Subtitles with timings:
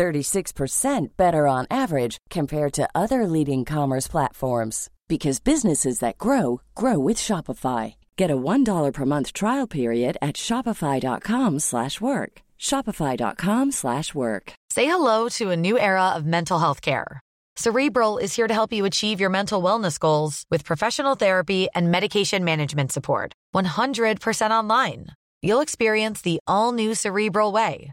[0.00, 6.98] 36% better on average compared to other leading commerce platforms because businesses that grow grow
[6.98, 7.94] with Shopify.
[8.16, 12.32] Get a $1 per month trial period at shopify.com/work.
[12.68, 14.52] shopify.com/work.
[14.76, 17.20] Say hello to a new era of mental health care.
[17.56, 21.90] Cerebral is here to help you achieve your mental wellness goals with professional therapy and
[21.90, 23.32] medication management support.
[23.52, 25.06] 100% online.
[25.42, 27.92] You'll experience the all new Cerebral Way,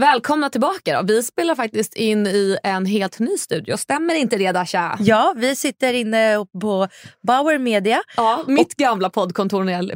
[0.00, 1.06] välkomna tillbaka då.
[1.06, 3.76] Vi spelar faktiskt in i en helt ny studio.
[3.76, 4.96] Stämmer inte det Dasha?
[5.00, 6.88] Ja, vi sitter inne på
[7.26, 8.02] Bauer Media.
[8.16, 9.92] Ja, mitt gamla poddkontor när jag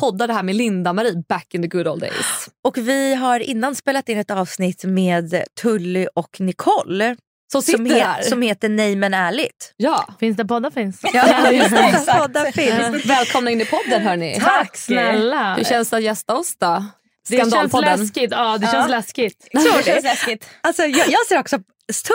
[0.00, 2.48] poddade här med Linda-Marie back in the good old days.
[2.64, 7.16] Och vi har innan spelat in ett avsnitt med Tully och Nicole.
[7.52, 8.22] Som som, he- här.
[8.22, 9.74] som heter Nej men ärligt.
[9.76, 10.04] Ja.
[10.20, 11.00] Finns det poddar finns?
[11.12, 11.70] Ja, det.
[12.18, 13.06] Poddar finns.
[13.06, 14.40] Välkomna in i podden hörni.
[14.40, 15.54] Tack snälla.
[15.54, 16.84] Hur känns det att gästa oss då?
[17.28, 18.30] Det känns läskigt.
[18.30, 19.38] Ja, det känns läskigt.
[19.52, 20.38] Tror det.
[20.62, 21.58] Alltså, jag, jag ser också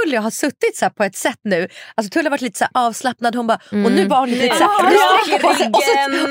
[0.03, 1.67] Tully har suttit så här på ett sätt nu.
[1.95, 3.35] Alltså Tully har varit lite så här avslappnad.
[3.35, 4.93] Hon bara, och nu bara hon lite så här,
[5.31, 5.67] Ja, på sig.
[5.67, 5.83] och,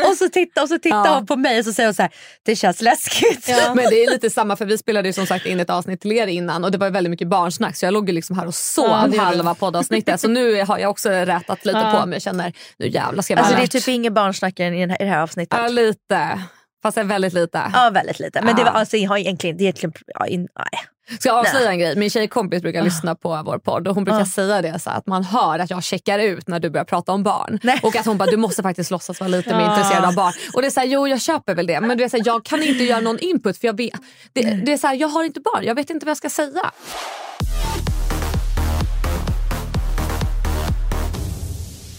[0.02, 1.14] så, och så tittar, och så tittar Ja.
[1.14, 2.10] hon på mig och så säger hon så här,
[2.44, 3.48] det känns läskigt.
[3.74, 6.12] Men det är lite samma för vi spelade ju som sagt in ett avsnitt till
[6.12, 8.54] er innan och det var väldigt mycket barnsnack så jag låg ju liksom här och
[8.54, 12.00] sov Ja, halva poddavsnittet så nu har jag också rätat lite Ja.
[12.00, 14.60] på mig och känner nu jävlar ska jag Alltså vara det är typ ingen barnsnack
[14.60, 15.58] i, i det här avsnittet.
[15.62, 16.40] Ja lite.
[16.84, 17.62] Fast väldigt lite.
[17.72, 18.42] Ja väldigt lite.
[18.42, 21.18] Men det, var, alltså, jag har egentligen, det är egentligen ja, in, nej.
[21.20, 21.96] Ska jag avslöja en grej?
[21.96, 22.84] Min tjejkompis brukar Ah.
[22.84, 25.84] lyssna på vår podd och hon brukar säga det så att man hör att jag
[25.84, 27.58] checkar ut när du börjar prata om barn.
[27.62, 27.80] Nej.
[27.82, 29.70] Och att hon bara, du måste faktiskt låtsas vara lite mer Ja.
[29.76, 30.32] intresserad av barn.
[30.54, 32.24] Och det är så här, jo jag köper väl det men det är så här,
[32.26, 34.00] jag kan inte göra någon input för jag vet,
[34.32, 36.30] det, det är så här, jag har inte barn, jag vet inte vad jag ska
[36.30, 36.70] säga.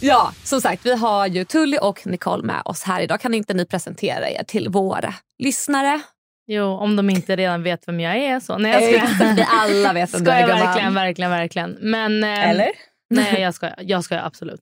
[0.08, 3.22] Ja, som sagt, vi har ju Tully och Nicole med oss här idag.
[3.22, 6.02] Kan inte ni presentera er till våra lyssnare?
[6.48, 8.40] Jo, om de inte redan vet vem jag är.
[8.40, 8.58] Så.
[8.58, 9.04] Nej, jag.
[9.04, 10.60] Exakt, vi alla vet vem du är gumman.
[10.60, 11.78] verkligen, verkligen, verkligen.
[11.82, 12.72] Men, ehm, Eller?
[13.10, 13.76] Nej, jag skojar.
[13.80, 14.62] Jag skojar absolut.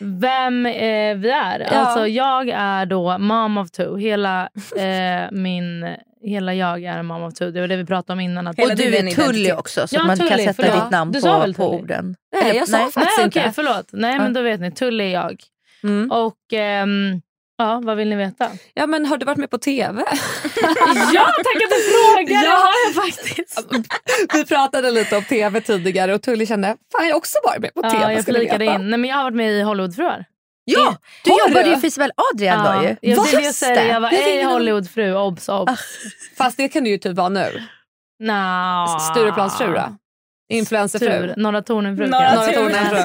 [0.00, 1.60] Vem eh, vi är?
[1.60, 3.96] Alltså, jag är då mom of two.
[3.96, 7.44] Hela, eh, min, hela jag är en mom of two.
[7.50, 8.46] Det var det vi pratade om innan.
[8.46, 10.82] Att, Och du är Tully också så Ja, man kan Tully, sätta förlåt.
[10.84, 11.82] ditt namn Du sa på, väl på Tully?
[11.82, 12.16] orden.
[12.42, 12.86] Nej, jag sa nej.
[12.92, 13.40] faktiskt Nej, inte.
[13.40, 13.88] okej, förlåt.
[13.92, 14.70] Nej, men då vet ni.
[14.72, 15.42] Tully är jag.
[15.82, 16.10] Mm.
[16.10, 17.20] Och ehm,
[17.58, 18.48] ja, vad vill ni veta?
[18.74, 20.02] Ja men har du varit med på TV?
[21.12, 22.44] ja, tack att du frågar!
[22.44, 22.50] Ja.
[22.50, 23.66] har jag faktiskt.
[24.34, 27.74] Vi pratade lite om TV tidigare och Tully kände, fan jag har också varit med
[27.74, 27.96] på TV.
[28.02, 28.90] Ja, jag flikade veta." in.
[28.90, 30.24] Nej, men jag har varit med i Hollywoodfruar.
[30.68, 31.70] Ja, du Har jobbade du?
[31.70, 32.88] ju för Isabel Adrian då ju.
[32.88, 33.74] jag, det jag säger.
[33.82, 33.86] det.
[33.88, 35.80] Jag var ej Hollywoodfru, obs obs.
[36.38, 37.62] Fast det kan du ju typ vara nu.
[38.22, 38.86] Nja.
[39.00, 39.96] Stureplansfru då?
[40.52, 41.34] Influencerfru?
[41.36, 42.06] Norra Tornen-fru.
[42.06, 42.34] Norra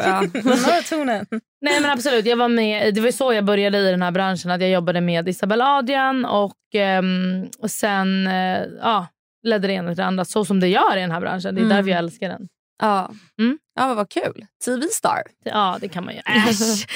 [0.05, 0.81] ja.
[0.89, 1.25] Tonen.
[1.61, 4.51] Nej men absolut, jag var med, det var så jag började i den här branschen.
[4.51, 9.07] Att jag jobbade med Isabel Adrian och, ehm, och sen eh, ja,
[9.43, 10.25] ledde det ena till det andra.
[10.25, 11.55] Så som det gör i den här branschen.
[11.55, 11.77] Det är Mm.
[11.77, 12.47] därför jag älskar den.
[12.81, 13.11] Ja.
[13.39, 13.57] Mm.
[13.75, 14.45] ja vad kul.
[14.65, 15.21] TV-star.
[15.45, 16.19] Ja det kan man ju.
[16.19, 16.87] Äsch!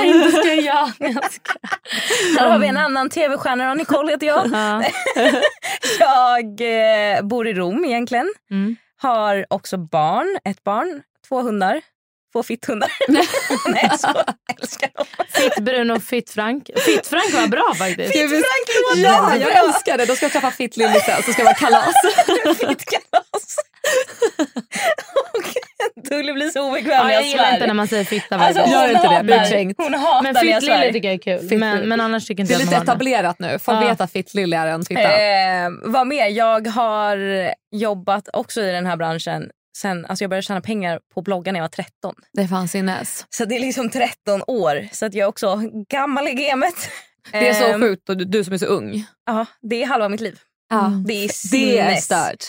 [0.00, 0.90] Äh, inte ska jag.
[0.98, 1.52] jag ska.
[2.40, 4.46] Här har vi en annan tv-stjärna Nicole heter jag.
[4.52, 4.84] Ja.
[5.98, 6.60] Jag
[7.16, 8.32] eh, bor i Rom egentligen.
[8.50, 8.76] Mm.
[9.02, 11.80] Har också barn, ett barn, två hundar.
[12.32, 12.92] Två fitthundar.
[13.08, 14.24] Nej jag
[14.60, 15.04] älskar dem.
[15.28, 16.70] Fitt Bruno och Fitt Frank.
[16.76, 18.10] Fitt Frank var bra faktiskt.
[18.10, 18.42] Ska vi-
[19.02, 20.04] Ja, jag älskar det.
[20.06, 21.94] Då ska jag träffa Fitt Lilly sen så ska det vara kalas.
[22.58, 23.56] Fittkalas.
[25.34, 25.44] Och
[26.04, 28.72] Tully blir så obekväm Ja, jag jag gillar inte när man säger fitta varje Alltså.
[28.76, 29.80] Gör inte det, hatar- kränkt.
[29.82, 30.92] Hon hatar Men när jag Fitt Lille svär.
[30.92, 31.48] tycker jag är kul.
[31.48, 32.82] Fitt Men, men annars tycker inte Det är jag lite det.
[32.82, 33.58] etablerat nu.
[33.58, 33.88] Folk Ja.
[33.88, 35.00] vet att Fitt Lilly är en fitta.
[35.02, 36.26] Eh, vad mer?
[36.28, 37.18] Jag har
[37.72, 41.60] jobbat också i den här branschen sen, alltså jag började tjäna pengar på bloggar när
[41.60, 42.14] jag var 13.
[42.32, 43.26] Det är fan sinnes.
[43.30, 44.88] Så det är liksom 13 år.
[44.92, 45.60] Så att jag är också
[45.90, 46.74] gammal i gamet.
[47.32, 49.04] Det är så Ehm, sjukt och du, du som är så ung.
[49.26, 50.38] Ja, det är halva mitt liv.
[50.70, 50.92] Ja.
[51.06, 52.04] Det är Det är sinnes.
[52.04, 52.44] stört.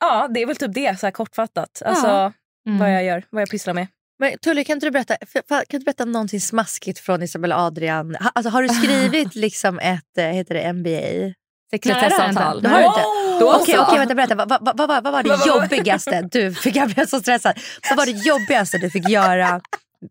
[0.00, 1.82] Ja, det är väl typ det så här kortfattat.
[1.84, 2.32] Alltså Ja.
[2.66, 2.78] Mm.
[2.78, 3.86] vad jag gör, vad jag pysslar med.
[4.18, 5.16] Men Tully, kan inte du berätta,
[5.48, 8.14] kan du berätta om någonting smaskigt från Isabella Adrian?
[8.20, 11.34] Ha, alltså, har du skrivit liksom ett eh, heter det MBA?
[11.70, 12.62] Sekretessavtal.
[12.62, 13.00] Det har du inte?
[13.44, 13.82] Då Okej, så.
[13.82, 14.34] okej, vänta, berätta.
[14.34, 16.76] Vad, vad, vad, var- vad var det jobbigaste du fick?
[16.76, 17.58] Jag blev så stressad.
[17.90, 19.60] Vad var det jobbigaste du fick göra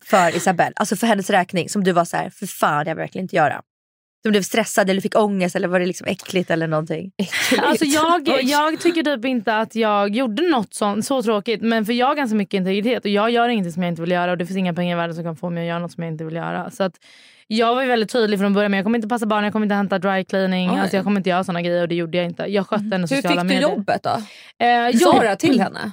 [0.05, 0.73] för Isabelle?
[0.75, 3.35] Alltså för hennes räkning som du var så här, för fan jag vill verkligen inte
[3.35, 3.61] göra.
[4.23, 7.11] Du blev stressad eller fick ångest eller var det liksom äckligt eller någonting?
[7.61, 11.61] Alltså jag, jag tycker typ inte att jag gjorde något sånt, så tråkigt.
[11.61, 14.11] Men för jag har ganska mycket integritet och jag gör ingenting som jag inte vill
[14.11, 15.91] göra och det finns inga pengar i världen som kan få mig att göra något
[15.91, 16.71] som jag inte vill göra.
[16.71, 16.93] Så att
[17.47, 18.71] jag var ju väldigt tydlig från början.
[18.71, 20.71] Men jag kommer inte passa barn, jag kommer inte hämta dry cleaning.
[20.71, 20.79] Oj.
[20.79, 22.43] Alltså jag kommer inte göra såna grejer och det gjorde jag inte.
[22.43, 23.61] Jag skötte henne Hur sociala fick du medier.
[23.69, 24.09] jobbet då?
[24.65, 25.91] Eh, Sa du till henne?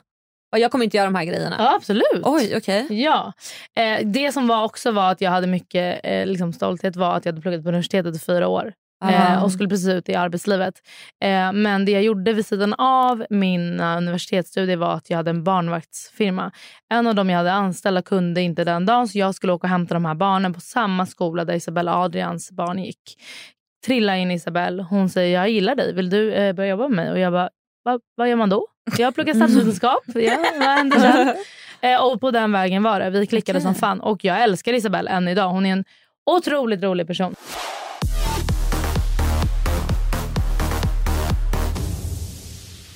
[0.51, 1.57] Jag kommer inte göra de här grejerna.
[1.59, 2.23] Ja absolut.
[2.23, 2.87] Oj, okej.
[2.91, 3.33] Ja.
[3.77, 7.25] Eh, det som var också var att jag hade mycket eh, liksom stolthet var att
[7.25, 8.73] jag hade pluggat på universitetet i fyra år.
[9.05, 10.75] Eh, och skulle precis ut i arbetslivet.
[11.25, 15.45] Eh, men det jag gjorde vid sidan av mina universitetsstudier var att jag hade en
[15.45, 16.51] barnvaktsfirma.
[16.93, 19.71] En av dem jag hade anställda kunde inte den dagen så jag skulle åka och
[19.71, 23.17] hämta de här barnen på samma skola där Isabella Adrians barn gick.
[23.87, 24.83] Trilla in Isabelle.
[24.83, 27.11] Hon säger jag gillar dig, vill du eh, börja jobba med mig?
[27.11, 27.51] Och jag bara,
[27.85, 28.67] Va, vad gör man då?
[28.99, 30.03] Jag pluggar statsvetenskap.
[30.15, 31.35] Ja, vad händer sen?
[31.83, 33.11] Eh, och på den vägen var det.
[33.11, 34.01] Vi klickade som fan.
[34.01, 35.49] Och jag älskar Isabelle än idag.
[35.49, 35.85] Hon är en
[36.27, 37.35] otroligt rolig person.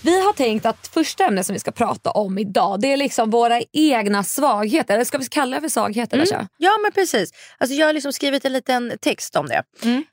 [0.04, 3.30] Vi har tänkt att första ämnet som vi ska prata om idag det är liksom
[3.30, 4.94] våra egna svagheter.
[4.94, 6.18] Eller ska vi kalla det för svagheter?
[6.22, 6.48] Asha?
[6.58, 7.30] Ja men precis.
[7.58, 9.62] Alltså, jag har liksom skrivit en liten text om det.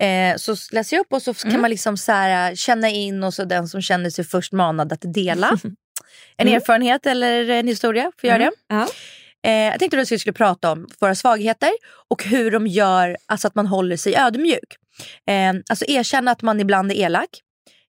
[0.06, 3.34] Eh, så läser jag upp och så kan man liksom så här, känna in och
[3.34, 5.60] så den som känner sig först manad att dela.
[6.38, 8.52] En erfarenhet eller en historia får göra det.
[8.68, 8.88] Ja.
[9.44, 11.72] Eh, jag tänkte att vi skulle prata om våra svagheter
[12.10, 14.76] och hur de gör alltså att man håller sig ödmjuk.
[15.28, 17.30] Eh, alltså erkänna att man ibland är elak,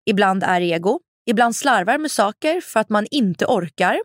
[0.06, 4.00] ibland är ego, ibland slarvar med saker för att man inte orkar.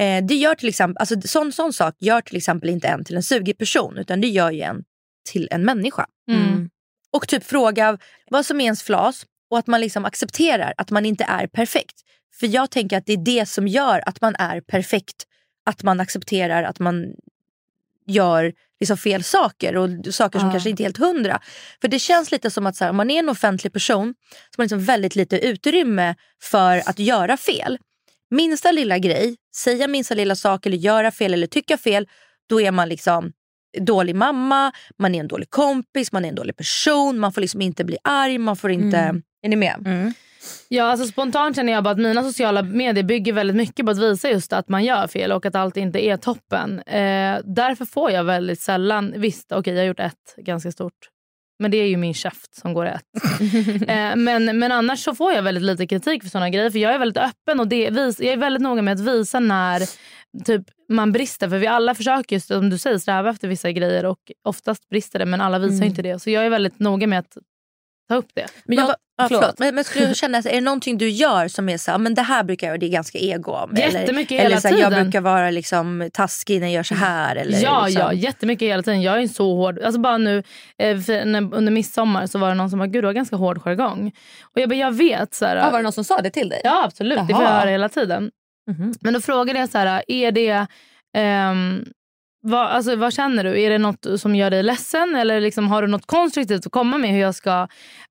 [0.00, 3.16] Eh, det gör till exempel, alltså, sån, sån sak gör till exempel inte en till
[3.16, 4.84] en sugig person utan det gör ju en
[5.30, 6.06] till en människa.
[6.30, 6.70] Mm.
[7.12, 7.98] Och typ fråga
[8.30, 12.00] vad som är ens flas och att man liksom accepterar att man inte är perfekt.
[12.40, 15.24] För jag tänker att det är det som gör att man är perfekt.
[15.70, 17.14] Att man accepterar att man
[18.10, 20.52] gör liksom fel saker och saker som Ja.
[20.52, 21.40] kanske inte är helt hundra.
[21.80, 24.36] För det känns lite som att så här, om man är en offentlig person så
[24.36, 27.78] har man liksom väldigt lite utrymme för att göra fel.
[28.30, 32.08] Minsta lilla grej, säga minsta lilla sak eller göra fel eller tycka fel,
[32.48, 33.32] då är man liksom
[33.80, 37.60] dålig mamma, man är en dålig kompis, man är en dålig person, man får liksom
[37.60, 39.20] inte bli arg, man får inte...
[39.42, 39.74] Är ni med?
[40.68, 43.98] Ja, alltså spontant känner jag bara att mina sociala medier bygger väldigt mycket på att
[43.98, 46.78] visa just att man gör fel och att allt inte är toppen.
[46.78, 51.08] Eh, därför får jag väldigt sällan, visst okej jag har gjort ett ganska stort
[51.60, 53.04] men det är ju min käft som går rätt.
[53.88, 56.70] eh, men, men annars så får jag väldigt lite kritik för såna grejer.
[56.70, 59.40] För jag är väldigt öppen och det, vis, jag är väldigt noga med att visa
[59.40, 59.82] när
[60.44, 61.48] typ, man brister.
[61.48, 65.18] För vi alla försöker just som du säger sträva efter vissa grejer och oftast brister
[65.18, 66.18] det men alla visar inte det.
[66.18, 67.36] Så jag är väldigt noga med att
[68.10, 68.46] ta upp det.
[68.64, 68.96] Men, jag- vad-
[69.30, 69.52] ja.
[69.58, 72.22] Men, men skulle du känna, är det någonting du gör som är så men det
[72.22, 73.76] här brukar jag göra, det är ganska ego om?
[73.76, 75.04] Jättemycket eller, hela eller så här, Jag tiden.
[75.04, 77.36] brukar vara liksom taskig när jag gör så här.
[77.36, 78.02] Eller, Ja, liksom.
[78.02, 79.02] ja, jättemycket hela tiden.
[79.02, 79.78] Jag är så hård.
[79.78, 80.42] Alltså bara nu
[80.78, 83.62] eh, när, under midsommar så var det någon som bara, gud du har ganska hård
[83.62, 84.12] jargong.
[84.42, 85.34] Och jag bara, jag vet.
[85.34, 86.60] Så här, Ja, var det någon som sa det till dig?
[86.64, 87.60] Ja absolut, det får jag Jaha.
[87.60, 88.30] höra hela tiden.
[88.70, 88.94] Mhm.
[89.00, 90.66] Men då frågade jag så här, är det,
[91.16, 91.84] ehm,
[92.42, 93.60] vad, alltså, vad känner du?
[93.60, 96.98] Är det något som gör dig ledsen eller liksom, har du något konstruktivt att komma
[96.98, 97.68] med hur jag ska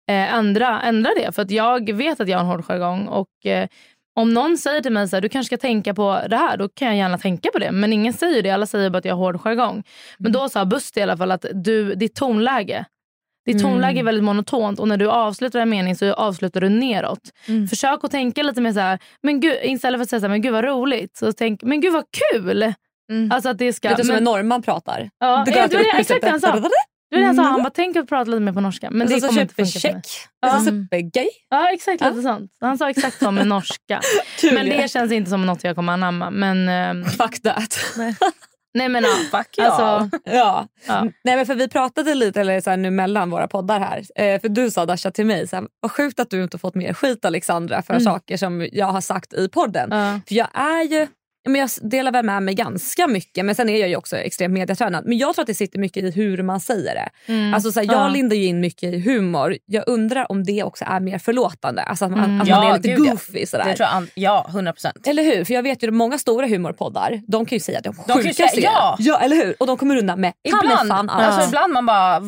[0.10, 1.32] eh, ändra, ändra det?
[1.36, 3.68] För att jag vet att jag har en hård jargong och eh,
[4.16, 6.70] om någon säger till mig så här, du kanske ska tänka på det här, då
[6.70, 7.72] kan jag gärna tänka på det.
[7.72, 9.84] Men ingen säger det, alla säger bara att jag har hård jargong.
[10.18, 12.86] Men då sa Buster i alla fall att du, ditt tonläge
[13.46, 17.20] ditt tonläge är väldigt monotont och när du avslutar en mening så avslutar du neråt.
[17.70, 20.30] Försök att tänka lite mer så här, men gud, istället för att säga så här,
[20.30, 22.74] men gud vad roligt, så tänk, men gud vad kul.
[23.32, 23.90] Alltså att det ska...
[23.90, 25.10] Lite som men- en norrman pratar.
[25.20, 26.52] Ja, Det det, går det det, exakt det han sa.
[26.56, 26.72] Det var
[27.12, 27.42] det han sa.
[27.42, 28.90] Han bara, tänk att prata lite mer på norska.
[28.92, 30.02] Men det Alltså, kommer inte funka för mig.
[30.42, 30.60] Det är Ja.
[30.60, 31.28] supergay.
[31.50, 32.52] Ja, exakt lite sånt.
[32.62, 34.02] Han sa exakt så med norska.
[34.54, 36.30] Men det känns inte som något jag kommer anamma.
[36.32, 37.80] Men, ehm, Fuck that.
[38.74, 39.10] nej men ja.
[39.38, 39.66] Fuck ja.
[39.66, 40.68] Alltså, ja.
[40.88, 41.02] Ja.
[41.24, 44.04] Nej, men för vi pratade lite eller så här, nu mellan våra poddar här.
[44.16, 46.76] Eh, för Du sa Dasha till mig, så här, vad sjukt att du inte fått
[46.76, 49.90] mer skit Alexandra för saker som jag har sagt i podden.
[49.92, 50.20] ja.
[50.28, 51.08] För jag är ju
[51.50, 54.54] men jag delar väl med mig ganska mycket men sen är jag ju också extremt
[54.54, 55.06] mediatränad.
[55.06, 57.10] Men jag tror att det sitter mycket i hur man säger det.
[57.34, 57.54] Mm.
[57.54, 58.08] Alltså, så här, jag Ja.
[58.10, 59.58] lindar ju in mycket i humor.
[59.66, 61.82] Jag undrar om det också är mer förlåtande.
[61.82, 62.42] Alltså att man, Mm.
[62.42, 63.66] att man Ja, är lite gud, goofy sådär.
[63.66, 65.08] Det tror jag, ja, 100 procent.
[65.08, 65.44] Eller hur?
[65.46, 68.72] För jag vet ju att många stora humorpoddar de kan ju säga de sjukaste säga-
[68.74, 68.96] ja.
[69.00, 69.56] ja, eller hur?
[69.60, 71.24] Och de kommer undan med Ibland, fan allt.
[71.24, 72.26] alltså, ibland man bara, "V-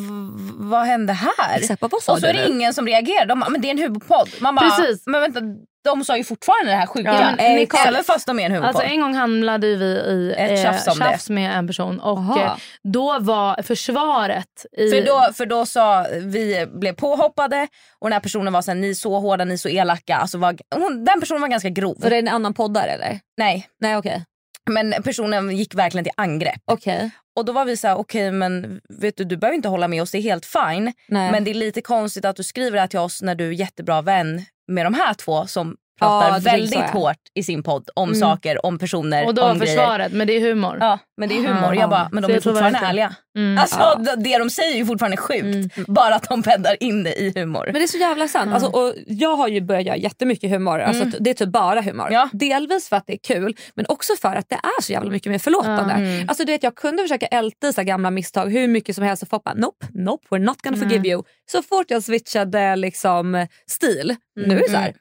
[0.54, 1.58] vad hände här?
[1.58, 3.26] Exakt, vad Och så du är det ingen som reagerar.
[3.26, 4.28] De bara, men det är en humorpodd.
[4.40, 5.02] Man bara, Precis.
[5.06, 5.40] men vänta,
[5.84, 7.36] de sa ju fortfarande det här sjuka.
[7.38, 7.44] Ja.
[7.86, 8.64] Även fast de är en.
[8.64, 12.56] Alltså en gång hamnade vi i Ett eh, tjafs tjafs med en person och eh,
[12.82, 14.90] då var försvaret i...
[14.90, 18.90] För då, för då sa vi blev påhoppade och den här personen var såhär, ni
[18.90, 20.16] är så hårda, ni är så elaka.
[20.16, 21.96] Alltså var, hon, den personen var ganska grov.
[22.02, 23.20] Så det en annan poddare eller?
[23.36, 24.24] Nej, Nej okej.
[24.70, 26.62] men personen gick verkligen till angrepp.
[26.64, 27.10] Okej.
[27.36, 30.02] Och då var vi så här: okej men vet du, du behöver inte hålla med
[30.02, 30.92] oss, det är helt fine.
[31.08, 31.30] Nej.
[31.32, 33.52] Men det är lite konstigt att du skriver det här till oss när du är
[33.52, 38.08] jättebra vän med de här två som pratar Ja, väldigt hårt i sin podd om
[38.08, 38.20] Mm.
[38.20, 40.76] saker, om personer, och då om försvaret, men det är humor.
[40.80, 41.74] Ja, men det är humor.
[41.74, 41.80] Ja.
[41.80, 43.14] Jag bara, men Så de är jag tror fortfarande verkligen- ärliga.
[43.36, 43.58] Mm.
[43.58, 44.14] Alltså Ja.
[44.16, 45.74] det- de säger är ju fortfarande sjukt.
[45.86, 47.64] Bara att de bäddar in det i humor.
[47.64, 48.54] Men det är så jävla sant.
[48.54, 50.80] Alltså, och jag har ju börjat göra jättemycket humor.
[50.80, 52.08] Alltså, att Det är typ bara humor.
[52.10, 52.28] Ja.
[52.32, 55.32] Delvis för att det är kul men också för att det är så jävla mycket
[55.32, 55.94] mer förlåtande.
[55.94, 56.28] Mm.
[56.28, 59.22] Alltså, du vet, jag kunde försöka älta i så gamla misstag hur mycket som helst
[59.22, 61.22] och folk bara nope, nope, we're not gonna forgive you.
[61.50, 64.92] Så fort jag switchade liksom, stil, nu är det så här.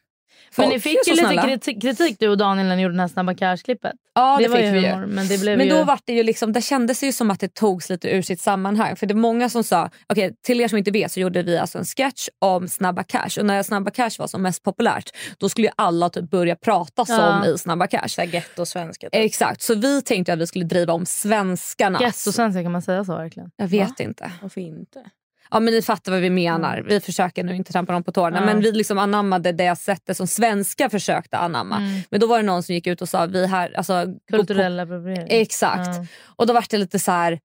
[0.57, 1.57] Men ni fick så ju lite snälla.
[1.81, 3.93] kritik, du och Daniel när ni gjorde det här Snabba Cash-klippet.
[4.13, 4.87] Ja, det, det var fick ju vi ju.
[4.87, 5.73] humor, men det blev Men ju...
[5.73, 8.41] då var det ju liksom, det kändes ju som att det togs lite ur sitt
[8.41, 8.95] sammanhang.
[8.95, 11.57] För det är många som sa, okej till er som inte vet så gjorde vi
[11.57, 13.39] alltså en sketch om Snabba Cash.
[13.39, 17.05] Och när Snabba Cash var som mest populärt då skulle ju alla typ börja prata
[17.05, 17.47] som Ja.
[17.47, 18.25] i Snabba Cash.
[18.25, 19.09] Getto-svenska.
[19.09, 19.25] typ.
[19.25, 22.01] Exakt, så vi tänkte att vi skulle driva om svenskarnas.
[22.01, 23.51] Gettosvenska kan man säga så verkligen.
[23.55, 24.31] Jag vet inte.
[24.41, 24.99] Varför inte?
[25.51, 26.85] Ja men ni fattar vad vi menar.
[26.89, 28.45] Vi försöker nu inte trampa dem på tårna Ja.
[28.45, 31.77] men vi liksom anammade det sättet som svenskar försökte anamma.
[31.77, 31.99] Mm.
[32.09, 34.37] Men då var det någon som gick ut och sa vi här, alltså, gå på-
[34.37, 35.27] Kulturell appropriering.
[35.29, 35.87] Exakt.
[35.87, 36.05] Ja.
[36.25, 37.39] Och då var det lite så här.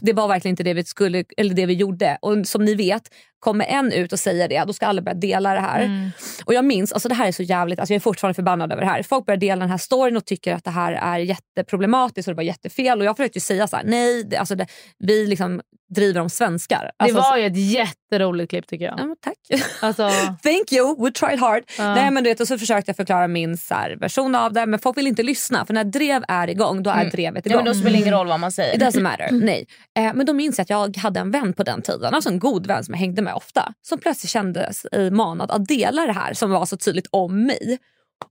[0.00, 2.18] Det var verkligen inte det vi, skulle, eller det vi gjorde.
[2.22, 3.02] Och som ni vet,
[3.40, 5.80] kommer en ut och säger det, då ska alla börja dela det här.
[5.82, 6.10] Mm.
[6.44, 8.82] Och jag minns, alltså det här är så jävligt, alltså jag är fortfarande förbannad över
[8.82, 9.02] det här.
[9.02, 12.36] Folk börjar dela den här storyn och tycker att det här är jätteproblematiskt och det
[12.36, 12.98] var jättefel.
[13.00, 14.66] Och jag försökte ju säga så här, nej, det, alltså det,
[14.98, 15.60] vi liksom
[15.94, 16.82] driver om svenskar.
[16.84, 18.94] Det Alltså, var ju ett jätteroligt klipp tycker jag.
[19.00, 19.62] Ja, tack.
[19.82, 20.10] Alltså,
[20.42, 21.62] Thank you, we tried hard.
[21.78, 21.94] Ja.
[21.94, 24.66] Nej, men du vet, och så försökte jag förklara min så här, version av det
[24.66, 27.10] men folk vill inte lyssna för när drev är igång då är Mm.
[27.10, 27.64] drevet Ja, igång.
[27.64, 28.74] men då spelar det ingen roll vad man säger.
[28.76, 29.28] It doesn't matter.
[29.32, 29.66] Nej.
[29.98, 32.38] Eh, men då minns jag att jag hade en vän på den tiden, alltså en
[32.38, 33.72] god vän som jag hängde med ofta.
[33.82, 37.78] Som plötsligt kände sig manad att dela det här som var så tydligt om mig.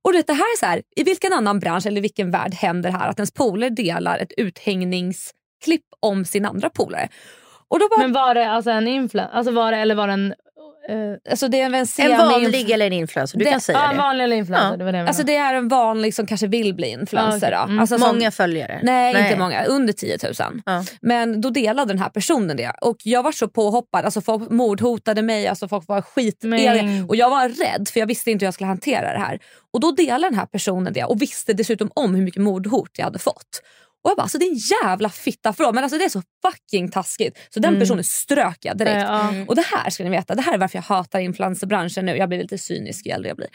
[0.02, 2.98] Och det, här är så här, i vilken annan bransch eller vilken värld händer det
[2.98, 7.10] här att ens polare delar ett uthängningsklipp om sin andra polare?
[7.68, 9.36] Och då bara, men var det alltså en influencer?
[9.36, 10.34] Alltså var det, eller var det en
[10.90, 11.76] eh, alltså det är en,
[12.12, 14.02] En vanlig eller en influencer, du Det- kan säga ja, en det.
[14.02, 14.70] vanlig eller influencer.
[14.72, 14.78] Ja.
[14.78, 17.52] Det var det jag Alltså det är en vanlig som kanske vill bli influencer.
[17.52, 17.64] Ja, då.
[17.64, 17.80] Mm.
[17.80, 18.80] Alltså som- Många följare.
[18.84, 19.64] Nej, inte många.
[19.66, 20.34] Under 10 000.
[20.66, 20.84] Ja.
[21.02, 22.72] Men då delade den här personen det.
[22.82, 24.06] Och jag var så påhoppad.
[24.06, 25.48] Alltså folk mordhotade mig.
[25.48, 26.04] Alltså folk var.
[26.48, 29.40] Men- Och jag var rädd för jag visste inte hur jag skulle hantera det här.
[29.74, 33.06] Och då delade den här personen det och visste dessutom om hur mycket mordhot jag
[33.06, 33.62] hade fått.
[34.04, 36.22] Och jag bara, alltså det är en jävla fitta för Men alltså det är så
[36.46, 37.40] fucking taskigt.
[37.50, 39.02] Så den personen strök jag direkt.
[39.02, 39.34] Ja.
[39.48, 42.18] Och det här ska ni veta, det här är varför jag hatar influencerbranschen nu.
[42.18, 43.50] Jag blir lite cynisk ju äldre jag blir.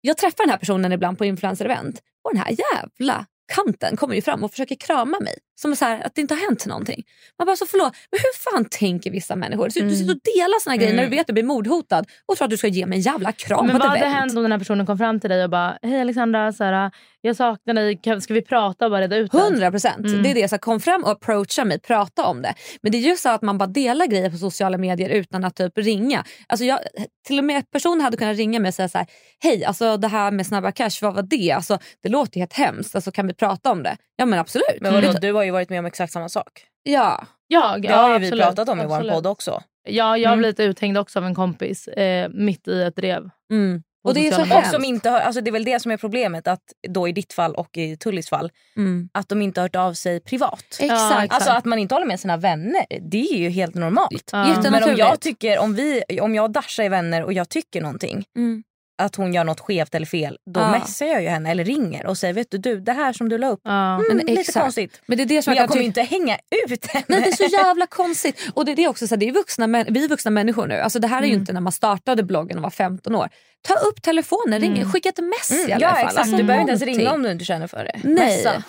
[0.00, 4.22] Jag träffar den här personen ibland på influencer-event och den här jävla kanten kommer ju
[4.22, 5.34] fram och försöker krama mig.
[5.62, 7.04] Som så här, att det inte har hänt någonting.
[7.38, 9.68] Man bara, så förlåt, men hur fan tänker vissa människor?
[9.74, 12.36] Du, du sitter och delar såna grejer när du vet att du blir mordhotad och
[12.36, 14.52] tror att du ska ge mig en jävla kram Men vad hade hänt om den
[14.52, 16.90] här personen kom fram till dig och bara Hej Alexandra, så här,
[17.20, 19.38] jag saknar dig, ska vi prata och bara reda ut det?
[19.38, 20.06] 100 procent.
[20.06, 20.22] Mm.
[20.22, 20.48] Det är det.
[20.48, 22.54] Så kom fram och approacha mig, prata om det.
[22.80, 25.56] Men det är just så att man bara delar grejer på sociala medier utan att
[25.56, 26.24] typ ringa.
[26.46, 26.78] Alltså jag,
[27.26, 29.06] till och med personen hade kunnat ringa mig och säga så här,
[29.38, 31.52] hej alltså det här med Snabba Cash, vad var det?
[31.52, 33.96] Alltså, det låter helt hemskt, alltså, kan vi prata om det?
[34.16, 34.80] Ja men absolut.
[34.80, 36.66] Men vadå, du har ju varit med om exakt samma sak.
[36.82, 37.26] Ja.
[37.46, 37.82] Jag?
[37.82, 39.12] Det ja, har ju vi pratat om i vår absolut.
[39.12, 39.62] podd också.
[39.88, 40.38] Ja, jag Mm.
[40.38, 43.30] blivit uthängd också av en kompis eh, mitt i ett drev.
[43.52, 43.82] Mm.
[44.04, 44.58] Och det är så.
[44.58, 47.12] Och som inte har, alltså det är väl det som är problemet, att då i
[47.12, 49.08] ditt fall och i Tullis fall, Mm.
[49.14, 50.64] att de inte har hört av sig privat.
[50.80, 51.32] Exakt.
[51.34, 54.30] Alltså att man inte håller med sina vänner, det är ju helt normalt.
[54.32, 54.62] Ja.
[54.70, 57.80] Men om jag, tycker, om, vi, om jag och Dasha är vänner och jag tycker
[57.80, 58.62] någonting, Mm.
[59.04, 60.70] Att hon gör något skevt eller fel, då Ja.
[60.70, 63.38] messar jag ju henne eller ringer och säger vet du, du det här som du
[63.38, 63.94] la upp, Ja.
[63.94, 64.62] mm, Men lite exakt.
[64.64, 65.00] konstigt.
[65.06, 67.04] Men det är det som Men jag jag kommer inte hänga ut henne.
[67.08, 68.40] Nej, det är så jävla konstigt.
[68.54, 70.78] Och det är det också, så här, det är vuxna, vi är vuxna människor nu.
[70.80, 73.28] Alltså, det här är ju inte när man startade bloggen och var 15 år.
[73.62, 75.98] Ta upp telefonen, ring, skicka ett mess Mm, i alla ja fall.
[75.98, 78.00] exakt, Alltså, du behöver inte ens ringa om du inte känner för det.
[78.04, 78.14] Nej.
[78.36, 78.62] Messa.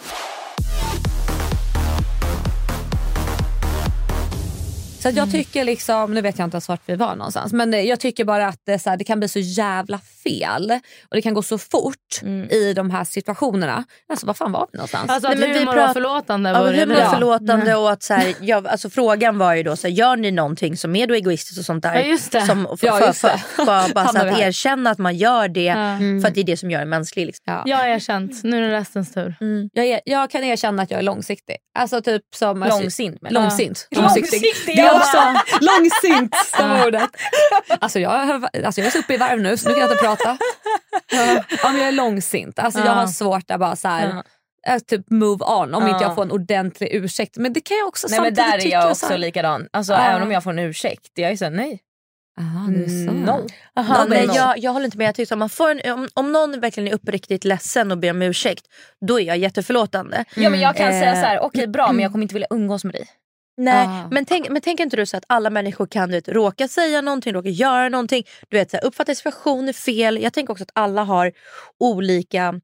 [5.02, 5.32] Så jag Mm.
[5.32, 8.48] tycker liksom, nu vet jag inte ens vart vi var någonstans, men jag tycker bara
[8.48, 11.58] att det, så här, det kan bli så jävla fel och det kan gå så
[11.58, 13.84] fort i de här situationerna.
[14.10, 15.10] Alltså vad fan var vi någonstans?
[15.12, 16.50] Alltså att Nej, men vi humor var prat- förlåtande.
[16.50, 19.54] Ja, var men det humor är förlåtande och att så här, jag, alltså, frågan var
[19.54, 21.96] ju då så här, gör ni någonting som är då egoistiskt och sånt där.
[21.96, 22.42] Ja, just det.
[22.42, 23.44] Som, för, Ja, för, just det.
[23.56, 25.98] för, bara, bara så vi att erkänna att man gör det Ja.
[26.22, 27.26] för att det är det som gör en mänsklig.
[27.26, 27.44] Liksom.
[27.46, 27.64] Ja.
[27.66, 28.44] Jag har erkänt.
[28.44, 29.36] Nu är det restens tur.
[29.74, 31.56] Jag, är, jag kan erkänna att jag är långsiktig.
[31.80, 32.64] Alltså typ som...
[32.64, 33.32] alltså- Långsint jag.
[33.32, 33.88] Långsint.
[33.90, 34.02] Ja.
[34.02, 34.42] Långsiktig.
[34.42, 35.18] Långsiktig, Det är också
[35.62, 37.10] långsint som ordet.
[37.80, 38.14] Alltså jag,
[38.66, 40.13] alltså jag är så uppe i varv nu så nu kan jag inte prata.
[41.12, 42.60] Ja, men jag är långsint.
[42.60, 44.24] Alltså jag har svårt att bara så här,
[44.68, 45.90] eh, typ move on om Ja.
[45.90, 47.38] inte jag får en ordentlig ursäkt.
[47.38, 49.68] Men det kan jag också Nej men samtidigt där är jag så också här- likadan.
[49.74, 50.00] Alltså Ja.
[50.00, 51.10] även om jag får en ursäkt.
[51.16, 51.80] Jag är såhär nej.
[52.40, 53.12] Aha, det är så.
[53.14, 53.48] No.
[53.76, 54.34] Aha, No, nej, no.
[54.36, 55.08] jag, jag håller inte med.
[55.08, 58.12] Jag tycker så, man får en, om, om någon verkligen är uppriktigt ledsen och ber
[58.12, 58.66] om ursäkt,
[59.08, 60.26] då är jag jätteförlåtande.
[60.36, 62.48] Ja men jag kan Eh, säga så här: okej bra men jag kommer inte vilja
[62.50, 63.08] umgås med dig.
[63.58, 64.08] Nej, Ah.
[64.12, 67.02] men, tänk, men tänk inte du så att alla människor kan du vet, råka säga
[67.02, 70.22] någonting, råka göra någonting, du vet, så här, uppfatta situationer fel.
[70.22, 71.32] Jag tänker också att alla har
[71.80, 72.60] olika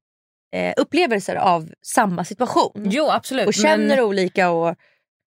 [0.55, 2.71] eh, upplevelser av samma situation.
[2.91, 3.47] Jo absolut.
[3.47, 4.49] och känner men, olika.
[4.49, 4.75] Och,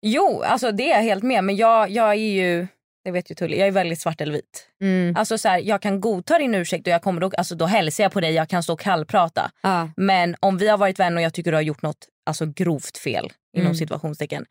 [0.06, 2.66] Jo alltså det är jag helt med men jag, jag är ju,
[3.04, 4.68] det vet ju Tully, jag är väldigt svart eller vit.
[4.80, 5.16] Mm.
[5.16, 8.04] Alltså så här, jag kan godta din ursäkt och jag kommer då, alltså, då hälsar
[8.04, 9.50] jag på dig, jag kan stå och kallprata.
[9.62, 9.90] Ja.
[9.96, 12.98] Men om vi har varit vänner och jag tycker du har gjort något alltså, grovt
[12.98, 13.74] fel inom Mm.
[13.74, 14.44] situationstecken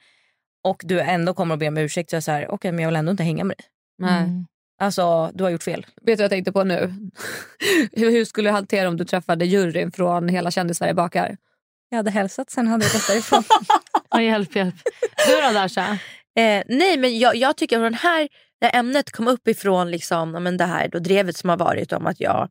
[0.63, 2.83] och du ändå kommer att be om ursäkt så är jag så här, okej men
[2.83, 3.65] jag vill ändå inte hänga med dig.
[3.97, 4.45] Nej.
[4.81, 5.85] Alltså du har gjort fel.
[6.01, 6.93] Vet du vad jag tänkte på nu?
[7.91, 11.37] hur, skulle du hantera om du träffade juryn från Hela kändis-Sverige bakar?
[11.89, 13.43] Jag hade hälsat sen hade jag gått därifrån.
[14.13, 14.75] Ja, hjälp, hjälp.
[15.27, 15.97] Du då Dasha?
[16.37, 18.27] eh, nej men jag, jag tycker att den här,
[18.61, 21.93] det här ämnet kom upp ifrån liksom, men det här då drevet som har varit
[21.93, 22.49] om att jag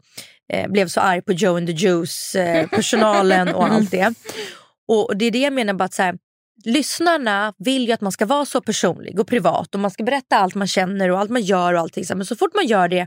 [0.52, 4.14] eh, blev så arg på Joe and the Juice eh, personalen och allt det.
[4.88, 6.18] Och det är det jag menar bara att så här,
[6.64, 10.36] lyssnarna vill ju att man ska vara så personlig och privat och man ska berätta
[10.36, 12.04] allt man känner och allt man gör och allting.
[12.14, 13.06] Men så fort man gör det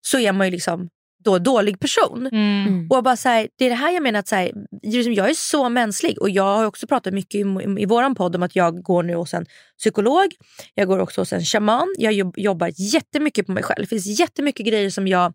[0.00, 0.88] så är man ju liksom
[1.24, 2.26] då dålig person.
[2.26, 2.86] Mm.
[2.90, 4.52] Och jag bara så här, det är det här jag menar att så här,
[4.82, 8.14] liksom, jag är så mänsklig och jag har också pratat mycket i, i, i våran
[8.14, 9.46] podd om att jag går nu hos en
[9.78, 10.26] psykolog,
[10.74, 13.80] jag går också hos en shaman, jag jobb, jobbar jättemycket på mig själv.
[13.80, 15.32] Det finns jättemycket grejer som jag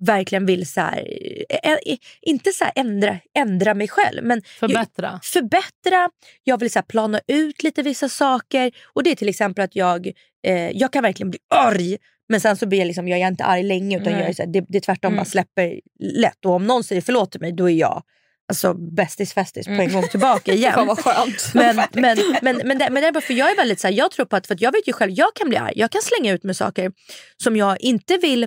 [0.00, 1.06] verkligen vill så här,
[1.48, 5.20] ä, ä, inte så ändra, ändra mig själv men Förbättra.
[5.22, 6.10] förbättra,
[6.44, 8.72] jag vill så plana ut lite vissa saker.
[8.92, 10.06] Och det är till exempel att jag,
[10.46, 11.96] eh, jag kan verkligen bli arg
[12.28, 14.42] men sen så blir jag, liksom, jag är inte arg länge utan jag är så
[14.42, 16.44] här, det, det tvärtom bara släpper lätt.
[16.44, 18.02] Och om någon säger förlåt till mig då är jag
[18.48, 20.72] alltså bästis festis på en gång tillbaka igen.
[20.74, 21.50] Fan vad skönt.
[21.54, 23.94] Men, men, men, men, det, men det är bara för jag är väldigt så här,
[23.94, 25.72] jag tror på att, för jag vet ju själv, jag kan bli arg.
[25.76, 26.92] Jag kan slänga ut med saker
[27.36, 28.46] som jag inte vill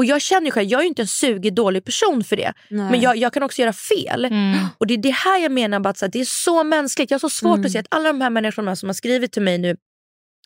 [0.00, 2.52] och jag känner ju själv, jag är ju inte en sugig dålig person för det.
[2.70, 2.90] Nej.
[2.90, 4.24] Men jag, jag kan också göra fel.
[4.24, 4.66] Mm.
[4.78, 7.10] Och det är det här jag menar, bara att det är så mänskligt.
[7.10, 7.66] Jag har så svårt Mm.
[7.66, 9.76] att se att alla de här människorna som har skrivit till mig nu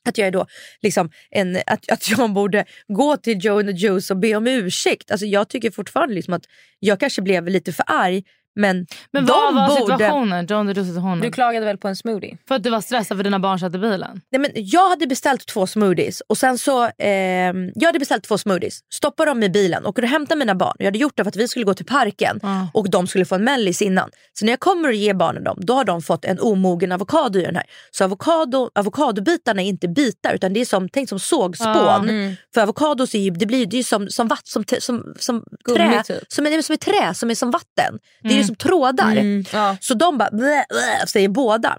[0.04, 0.46] att jag är då
[0.82, 4.46] liksom en, att, att jag borde gå till Joe and the Juice och be om
[4.46, 5.10] ursäkt.
[5.10, 6.44] Alltså jag tycker fortfarande liksom att
[6.78, 8.22] jag kanske blev lite för arg
[8.54, 9.92] men, Men de vad var borde...
[9.92, 10.46] situationen?
[10.46, 11.20] John, du situationen?
[11.20, 12.38] Du klagade väl på en smoothie?
[12.48, 14.20] För att du var stressad för dina barn satt i bilen?
[14.32, 18.38] Nej, men jag hade beställt två smoothies och sen så, ehm, jag hade beställt två
[18.38, 20.74] smoothies, stoppade dem i bilen och hämtade mina barn.
[20.78, 22.68] Jag hade gjort det för att vi skulle gå till parken Ja.
[22.74, 24.10] och de skulle få en mellis innan.
[24.32, 27.38] Så när jag kommer och ger barnen dem, då har de fått en omogen avokado
[27.38, 27.64] i den här.
[27.90, 32.08] Så avokado, avokadobitarna är inte bitar utan det är som, tänk som sågspån.
[32.08, 32.30] Ja.
[32.54, 35.44] För avokados är ju, det blir, det är ju som, som, vatt, som, som, som
[35.64, 36.18] Gummi trä, typ.
[36.28, 37.98] som, är, som är trä, som är som vatten.
[38.22, 39.16] Det är ju som trådar.
[39.52, 39.76] Ja.
[39.80, 41.78] Så de bara blä, blä, säger båda.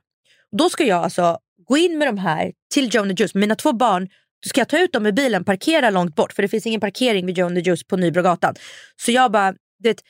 [0.58, 3.36] Då ska jag alltså gå in med de här till the Juice.
[3.36, 4.10] Mina två barn,
[4.47, 7.25] ska jag ta ut dem i bilen, parkera långt bort för det finns ingen parkering
[7.25, 8.56] vid the Juice på Nybrogatan.
[9.01, 9.51] Så jag bara,
[9.84, 10.01] du vet,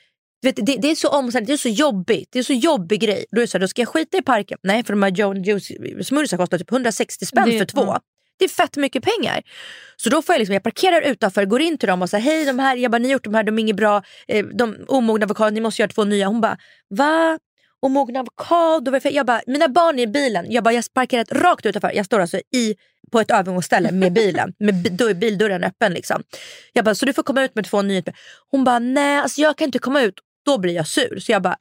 [0.42, 2.28] det, det är så omständigt, det är så jobbigt.
[2.32, 3.24] Det är så jobbig grej.
[3.30, 4.58] Då, är det så här, då ska jag skita i parken.
[4.62, 5.66] Nej, för de här the Juice
[6.08, 7.80] smoothiesarna kostar typ 160 spänn Det- för två.
[7.80, 8.00] ja.
[8.38, 9.42] Det är fett mycket pengar.
[9.96, 12.44] Så då får jag liksom, jag parkerar utanför, går in till dem och säger hej
[12.44, 14.76] de här, jag bara ni har gjort de här, de är inget bra, eh, de
[14.88, 16.26] omogna avokado, ni måste göra två nya.
[16.26, 16.58] Hon bara
[16.90, 17.38] va?
[17.80, 19.00] Omogna avokado?
[19.04, 21.92] Jag bara, mina barn är i bilen, jag bara jag parkerat rakt utanför.
[21.94, 22.74] Jag står alltså i,
[23.12, 26.22] på ett övergångsställe med bilen, med då är bildörren öppen liksom.
[26.72, 28.02] Jag bara, så du får komma ut med två nya.
[28.50, 30.14] Hon bara, nej alltså jag kan inte komma ut.
[30.44, 31.18] Då blir jag sur.
[31.20, 31.56] Så jag bara,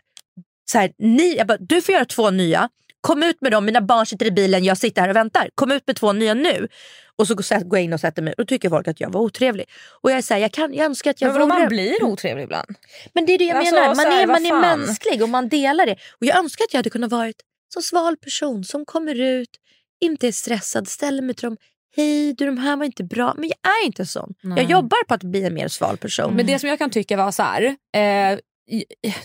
[0.72, 2.70] så här, ni, jag bara, du får göra två nya.
[3.06, 5.50] Kom ut med dem, mina barn sitter i bilen, jag sitter här och väntar.
[5.56, 6.68] Kom ut med två nya nu.
[7.16, 9.66] Och så går jag in och sätter mig och tycker folk att jag var otrevlig.
[10.02, 11.60] Och jag, är här, jag, kan, jag önskar att jag Men vore...
[11.60, 12.76] man blir otrevlig ibland.
[13.14, 15.50] Men det är det jag Alltså, menar, man här, är, man är mänsklig och man
[15.50, 15.94] delar det.
[15.94, 17.34] Och jag önskar att jag hade kunnat vara en
[17.74, 19.50] så sval person som kommer ut,
[20.02, 21.58] inte är stressad, ställer mig till dem.
[21.96, 23.34] Hej, du de här var inte bra.
[23.38, 24.34] Men jag är inte sån.
[24.42, 26.34] Jag jobbar på att bli en mer sval person.
[26.34, 27.64] Men det som jag kan tycka var så här.
[27.96, 28.40] Eh,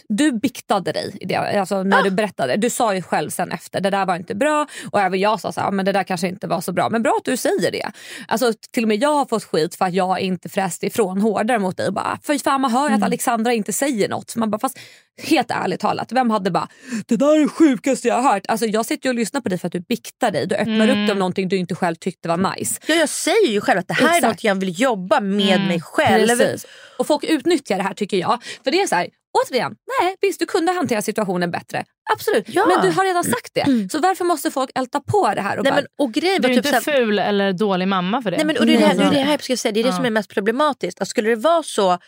[0.09, 2.03] du biktade dig i det, alltså när Ah.
[2.03, 2.57] du berättade.
[2.57, 4.67] Du sa ju själv sen efter, det där var inte bra.
[4.93, 6.89] Och även jag sa så här, men det där kanske inte var så bra.
[6.91, 7.91] Men bra att du säger det.
[8.29, 11.59] Alltså, till och med jag har fått skit för att jag inte fräste ifrån hårdare
[11.59, 11.93] mot dig.
[11.93, 12.99] Bara, för fan man hör Mm.
[12.99, 14.37] att Alexandra inte säger något.
[14.37, 14.79] Man bara, fast
[15.23, 16.69] helt ärligt talat, vem hade bara,
[17.07, 18.43] det där är det sjukaste jag har hört.
[18.49, 20.47] Alltså, jag sitter ju och lyssnar på dig för att du biktar dig.
[20.47, 22.81] Du öppnar upp dig om någonting du inte själv tyckte var nice.
[22.87, 24.25] Ja, jag säger ju själv att det här Exakt.
[24.25, 26.29] är något jag vill jobba med mig själv.
[26.29, 26.67] Precis.
[26.99, 28.39] Och folk utnyttjar det här tycker jag.
[28.65, 29.09] För det är så här,
[29.47, 31.85] återigen, nej visst du kunde hantera situationen bättre.
[32.13, 32.67] Absolut, Ja.
[32.67, 33.89] men du har redan sagt det.
[33.93, 35.57] Så varför måste folk älta på det här?
[35.59, 37.89] Och Nej, bara, men, och grejen Du är typ inte så här, ful eller dålig
[37.89, 38.37] mamma för det.
[38.37, 39.81] Nej, men, och det, är det, här, det, är det här jag ska säga, det
[39.81, 41.01] är det som är mest problematiskt.
[41.01, 41.99] Alltså, skulle det vara så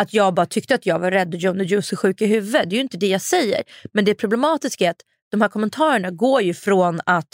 [0.00, 2.26] att jag bara tyckte att jag var rädd och John och Juice är sjuk i
[2.26, 3.62] huvudet, det är ju inte det jag säger.
[3.92, 7.28] Men det problematiska är att de här kommentarerna går ju från att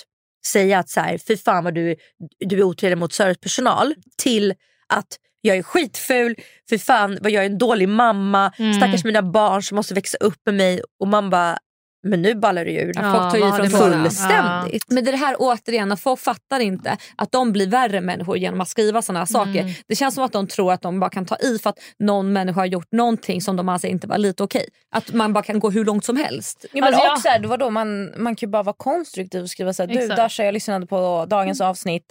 [0.47, 1.97] säga att så här, fy fan vad du,
[2.39, 4.55] du är otrevlig mot servicepersonal till
[4.89, 5.07] att
[5.41, 6.35] jag är skitful,
[6.71, 8.75] fy fan vad jag är en dålig mamma, Mm.
[8.75, 10.81] stackars mina barn som måste växa upp med mig.
[11.01, 11.59] Och man bara,
[12.03, 12.93] men nu ballar det ju ur.
[12.97, 13.97] Ja, folk tar i vad har från det tårna.
[13.97, 14.85] med- Fullständigt.
[14.91, 18.37] Men det är det här återigen, att folk fattar inte att de blir värre människor
[18.39, 19.61] genom att skriva såna här saker.
[19.61, 19.73] Mm.
[19.89, 22.33] Det känns som att de tror att de bara kan ta i för att någon
[22.33, 24.67] människa har gjort någonting som de anser inte var lite okej.
[24.91, 26.65] Att man bara kan gå hur långt som helst.
[26.65, 28.63] Ja, men Alltså, och jag- så här, det var då man, man kan ju bara
[28.63, 30.07] vara konstruktiv och skriva så här, du.
[30.09, 32.05] Dasha jag lyssnade på dagens avsnitt.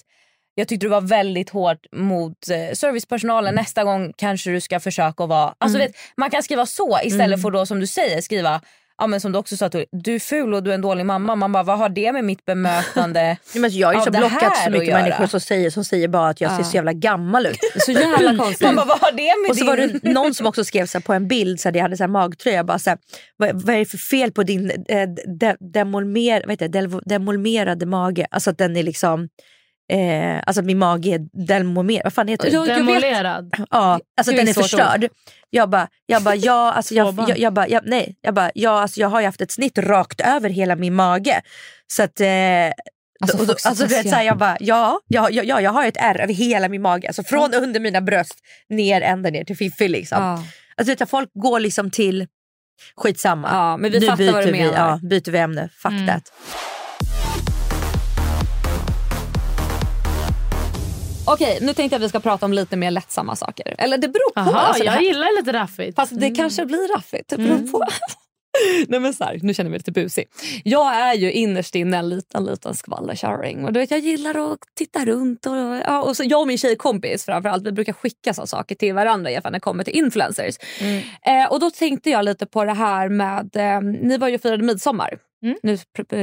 [0.57, 3.55] Jag tyckte du var väldigt hård mot eh, servicepersonalen.
[3.55, 5.53] Nästa gång kanske du ska försöka vara...
[5.57, 8.61] Alltså, vet, man kan skriva så istället för då som du säger skriva
[8.97, 11.05] Ja, men som du också sa, att du är ful och du är en dålig
[11.05, 11.35] mamma.
[11.35, 14.57] Man bara, vad har det med mitt bemötande Ja, men jag har ju så blockat
[14.63, 16.63] så mycket människor som säger, som säger bara att jag ser Ja.
[16.63, 17.57] så jävla gammal ut.
[17.85, 18.61] Så jävla konstigt.
[18.67, 19.67] Man bara, vad har det med Och så din...
[19.67, 21.97] var det någon som också skrev så här, på en bild, så här, jag hade
[21.97, 22.99] så här, magtröja, bara så här,
[23.37, 27.01] vad, vad är det för fel på din eh, de, demolmer, vad heter det, Del-
[27.05, 28.27] demolmerade mage?
[28.31, 29.29] Alltså att den är liksom,
[29.93, 32.55] eh, alltså att min mage är demolmerad, vad fan heter det?
[32.55, 32.85] Ja, jag vet.
[32.87, 33.53] Demolerad.
[33.71, 35.07] Ja, alltså den är förstörd.
[35.55, 38.81] Jag bara, jag bara, ja, alltså jag, jag, jag bara, jag, nej, jag bara, ja,
[38.81, 41.41] alltså jag har ju haft ett snitt rakt över hela min mage.
[41.87, 42.27] Så att, eh,
[43.19, 44.11] Alltså, och, så alltså, du vet, taskiga.
[44.11, 46.81] så här, jag bara, ja, ja, ja, ja, jag har ett ärr över hela min
[46.81, 47.07] mage.
[47.07, 48.35] Alltså från under mina bröst
[48.69, 50.23] ner ända ner till fiffi liksom.
[50.23, 50.43] Ja.
[50.77, 52.27] Alltså, vet folk går liksom till,
[52.97, 53.47] skitsamma.
[53.51, 54.73] Ja, men vi nu fattar byter vad du vi, menar.
[54.89, 56.07] ja, byter vi ämne, fuck Mm.
[56.07, 56.33] that.
[61.27, 63.75] Okej, nu tänkte jag att vi ska prata om lite mer lättsamma saker.
[63.77, 64.51] Eller det beror på.
[64.51, 65.95] Jaha, alltså, jag gillar lite raffigt.
[65.95, 67.29] Fast det kanske blir raffigt.
[67.29, 67.85] Det beror på.
[68.87, 70.25] Nej, men så här, nu känner jag mig lite busig.
[70.63, 73.65] Jag är ju innerst inne en liten, liten skvallerkärring.
[73.65, 75.45] Och du vet, jag gillar att titta runt.
[75.45, 78.93] Och, ja, och så jag och min tjejkompis framförallt, vi brukar skicka så saker till
[78.93, 80.55] varandra i när det kommer till influencers.
[81.25, 84.41] Eh, och då tänkte jag lite på det här med, eh, ni var ju och
[84.41, 85.19] firade midsommar.
[85.43, 85.57] Mm.
[85.63, 85.77] Nu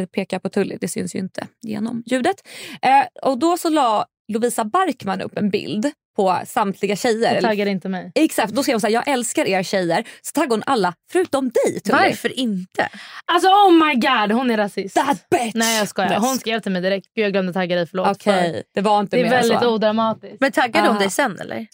[0.07, 2.37] pekar jag på Tully, det syns ju inte genom ljudet.
[2.83, 7.35] Eh, och då så la Lovisa Barkman upp en bild på samtliga tjejer.
[7.35, 8.13] Jag taggar inte mig.
[8.15, 10.05] Exakt, då skrev hon så här, jag älskar er tjejer.
[10.23, 11.81] Så taggade hon alla förutom dig.
[11.91, 12.89] Varför inte?
[13.25, 14.95] Alltså oh my god, hon är rasist.
[14.95, 15.55] That bitch!
[15.55, 16.19] Nej jag skojar.
[16.19, 17.07] Hon skrev till mig direkt.
[17.15, 18.09] Gud jag glömde tagga dig, förlåt.
[18.09, 19.69] Okej, För det var inte Det är väldigt så.
[19.75, 20.37] odramatiskt.
[20.41, 21.57] Men taggade hon dig sen eller?
[21.57, 21.67] Eh,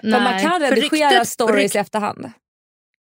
[0.08, 0.20] nej.
[0.20, 2.32] man kan För redigera ryktet- stories rykt- i efterhand.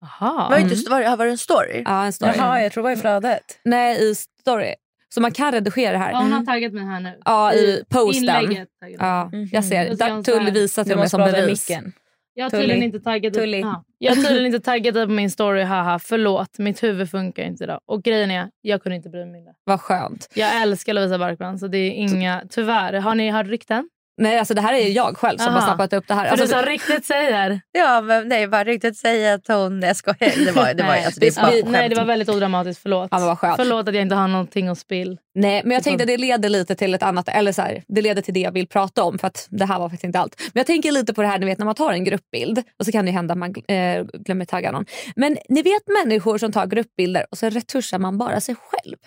[0.03, 0.47] Aha.
[0.49, 1.83] Var, det inte, var, det- var det en story?
[1.85, 2.33] Ja, en story.
[2.37, 3.59] Jaha, jag tror det var i flödet.
[3.65, 4.73] Nej, i story.
[5.13, 6.11] Så man kan redigera det här.
[6.11, 7.19] Ja, hon har taggat mig här nu.
[7.25, 8.67] Ja, i posten.
[8.99, 9.95] Ja, jag ser.
[9.95, 11.69] Så Tully visar till mig som bevis.
[11.69, 11.93] micken.
[12.33, 13.59] Jag har tydligen inte taggat Tully.
[13.59, 13.83] ja.
[13.97, 15.63] jag har tydligen inte taggat upp min story.
[15.63, 17.79] Haha, förlåt, mitt huvud funkar inte idag.
[17.85, 19.53] Och grejen är, jag kunde inte bry mig mindre.
[19.63, 20.29] Vad skönt.
[20.33, 22.43] Jag älskar Lovisa Barkman så det är inga...
[22.49, 23.89] Tyvärr, har ni hört rykten?
[24.17, 25.59] Nej, alltså det här är jag själv som Aha.
[25.59, 26.23] har snappat upp det här.
[26.23, 27.61] För Alltså, du sa ryktet säger.
[27.71, 30.45] Ja men nej bara riktigt säga att hon, jag skojar.
[30.45, 32.81] Det var, det var, Nej, alltså, det Ja, nej, det var väldigt odramatiskt.
[32.81, 33.07] Förlåt.
[33.11, 33.55] Ja, vad skönt.
[33.55, 35.17] Förlåt att jag inte har någonting att spill.
[35.35, 38.01] Nej, men jag tänkte att det leder lite till ett annat, eller så här, det
[38.01, 40.35] leder till det jag vill prata om för att det här var faktiskt inte allt.
[40.39, 42.85] Men jag tänker lite på det här ni vet när man tar en gruppbild och
[42.85, 44.85] så kan det hända att man eh, glömmer tagga någon.
[45.15, 48.97] Men ni vet människor som tar gruppbilder och så retuschar man bara sig själv.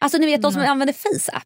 [0.00, 0.70] Alltså ni vet de som Nej.
[0.70, 1.44] använder FaceApp.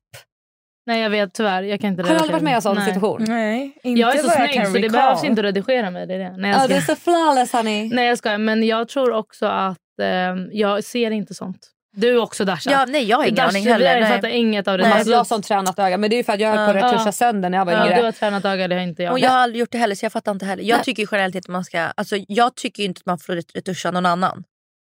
[0.87, 1.63] Nej jag vet tyvärr.
[1.63, 2.87] Jag kan inte Har du aldrig varit med om en sån Nej.
[2.87, 3.25] situation?
[3.29, 6.07] Nej, inte Jag är så snygg så det behövs inte redigera mig.
[6.07, 6.37] Det är det.
[6.37, 7.89] Nej, jag Ja, det är så flawless honey.
[7.95, 8.39] Nej jag skojar.
[8.39, 10.07] Men jag tror också att eh,
[10.53, 11.71] jag ser inte sånt.
[11.97, 12.71] Du också Dasha.
[12.71, 14.01] Ja, nej jag har ingen Dasha, aning heller.
[14.01, 14.83] Jag fattar inget av det.
[14.83, 14.97] Nej, där.
[14.99, 16.79] alltså, jag har sånt tränat öga men det är ju för att jag höll på
[16.79, 17.97] att retuscha sönder när jag var ja, yngre.
[17.99, 19.13] du har tränat öga, det har inte jag.
[19.13, 20.63] Och jag har aldrig gjort det heller så jag fattar inte heller.
[20.63, 20.85] Jag Nej.
[20.85, 23.91] tycker generellt inte att man ska, alltså jag tycker inte att man får ret- retuscha
[23.91, 24.45] någon annan.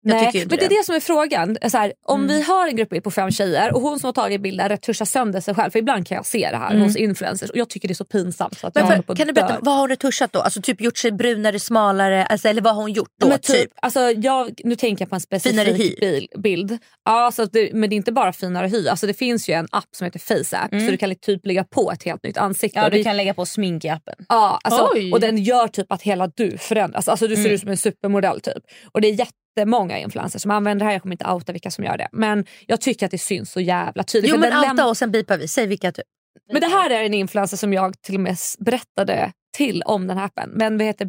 [0.06, 0.86] Nej, men det är det.
[0.86, 1.58] som är frågan.
[1.72, 2.36] Så här, om Mm.
[2.36, 5.42] vi har en gruppbild på fem tjejer och hon som har tagit bilden retuschar sönder
[5.42, 5.72] sig själv.
[5.72, 6.84] För ibland kan jag se det här Mm.
[6.84, 8.58] hos influencers och jag tycker det är så pinsamt.
[8.60, 10.40] Så att Men för, kan du berätta, vad har hon retuschat då?
[10.40, 13.28] Alltså typ gjort sig brunare, smalare, alltså, eller vad har hon gjort då?
[13.28, 13.56] men typ?
[13.56, 16.78] typ, alltså jag, nu tänker jag på en specifik bil, bild.
[17.06, 18.88] Ja, så att det, men det är inte bara finare hy.
[18.88, 21.92] Alltså det finns ju en app som heter FaceApp så du kan typ lägga på
[21.92, 22.80] ett helt nytt ansikte.
[22.80, 24.16] Ja, du det- kan lägga på smink i appen.
[24.30, 25.12] Ja, alltså, Oj.
[25.12, 27.08] och den gör typ att hela du förändras.
[27.08, 28.64] Alltså du ser ut som en supermodell typ.
[28.92, 29.14] Och det är
[29.60, 30.94] jättemånga influencers som använder det här.
[30.94, 32.08] Jag kommer inte outa vilka som gör det.
[32.12, 34.32] Men jag tycker att det syns så jävla tydligt.
[34.32, 35.48] Jo men outa läm- och sen bipar vi.
[35.48, 36.06] Säg vilka typ.
[36.52, 40.18] men det här är en influencer som jag till och med berättade till om den
[40.18, 40.50] här appen.
[40.54, 41.08] Men vad heter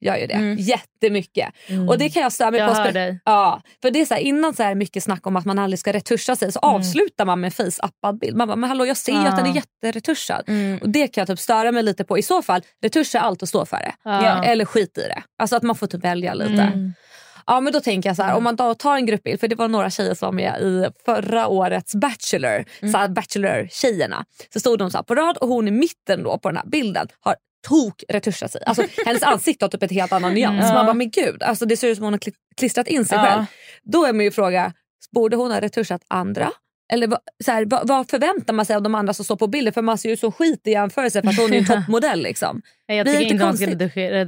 [0.00, 0.56] gör ju det Mm.
[0.58, 1.48] jättemycket.
[1.88, 2.80] Och det kan jag störa mig Jag på.
[2.80, 3.20] hör dig.
[3.24, 5.78] Ja, för det är så här, innan så här mycket snack om att man aldrig
[5.78, 6.74] ska retuscha sig så Mm.
[6.74, 8.36] avslutar man med en face-appad bild.
[8.36, 10.44] Man bara, men hallå jag ser ju att den är jätteretuschad.
[10.46, 10.78] Mm.
[10.78, 12.18] Och det kan jag typ störa mig lite på.
[12.18, 13.94] I så fall, retuscha allt och stå för det.
[14.04, 14.44] Ja.
[14.44, 15.22] Eller skit i det.
[15.38, 16.72] Alltså att man får typ välja lite.
[17.46, 17.56] Mm.
[17.56, 19.54] Ja men då tänker jag så här, om man då tar en gruppbild, för det
[19.56, 24.24] var några tjejer som var med i förra årets Bachelor, så här Bachelor-tjejerna.
[24.52, 27.08] Så stod de så på rad och hon i mitten då på den här bilden
[27.20, 27.36] har
[27.68, 28.62] tok retuschat sig.
[28.66, 30.72] Alltså, hennes ansikte har typ ett helt annan nyans.
[30.72, 33.18] Man bara men gud, alltså, det ser ut som hon har kli- klistrat in sig
[33.18, 33.24] Ja.
[33.24, 33.44] själv.
[33.82, 34.72] Då är min fråga,
[35.12, 36.50] borde hon ha retuschat andra?
[36.92, 39.46] Eller vad, så här, vad, vad förväntar man sig av de andra som står på
[39.46, 39.72] bilden?
[39.72, 42.22] För man ser ju så skit i jämförelse för att hon är en toppmodell.
[42.22, 42.62] Liksom.
[42.88, 44.24] Nej, jag Det är tycker inte inte man ska redigera,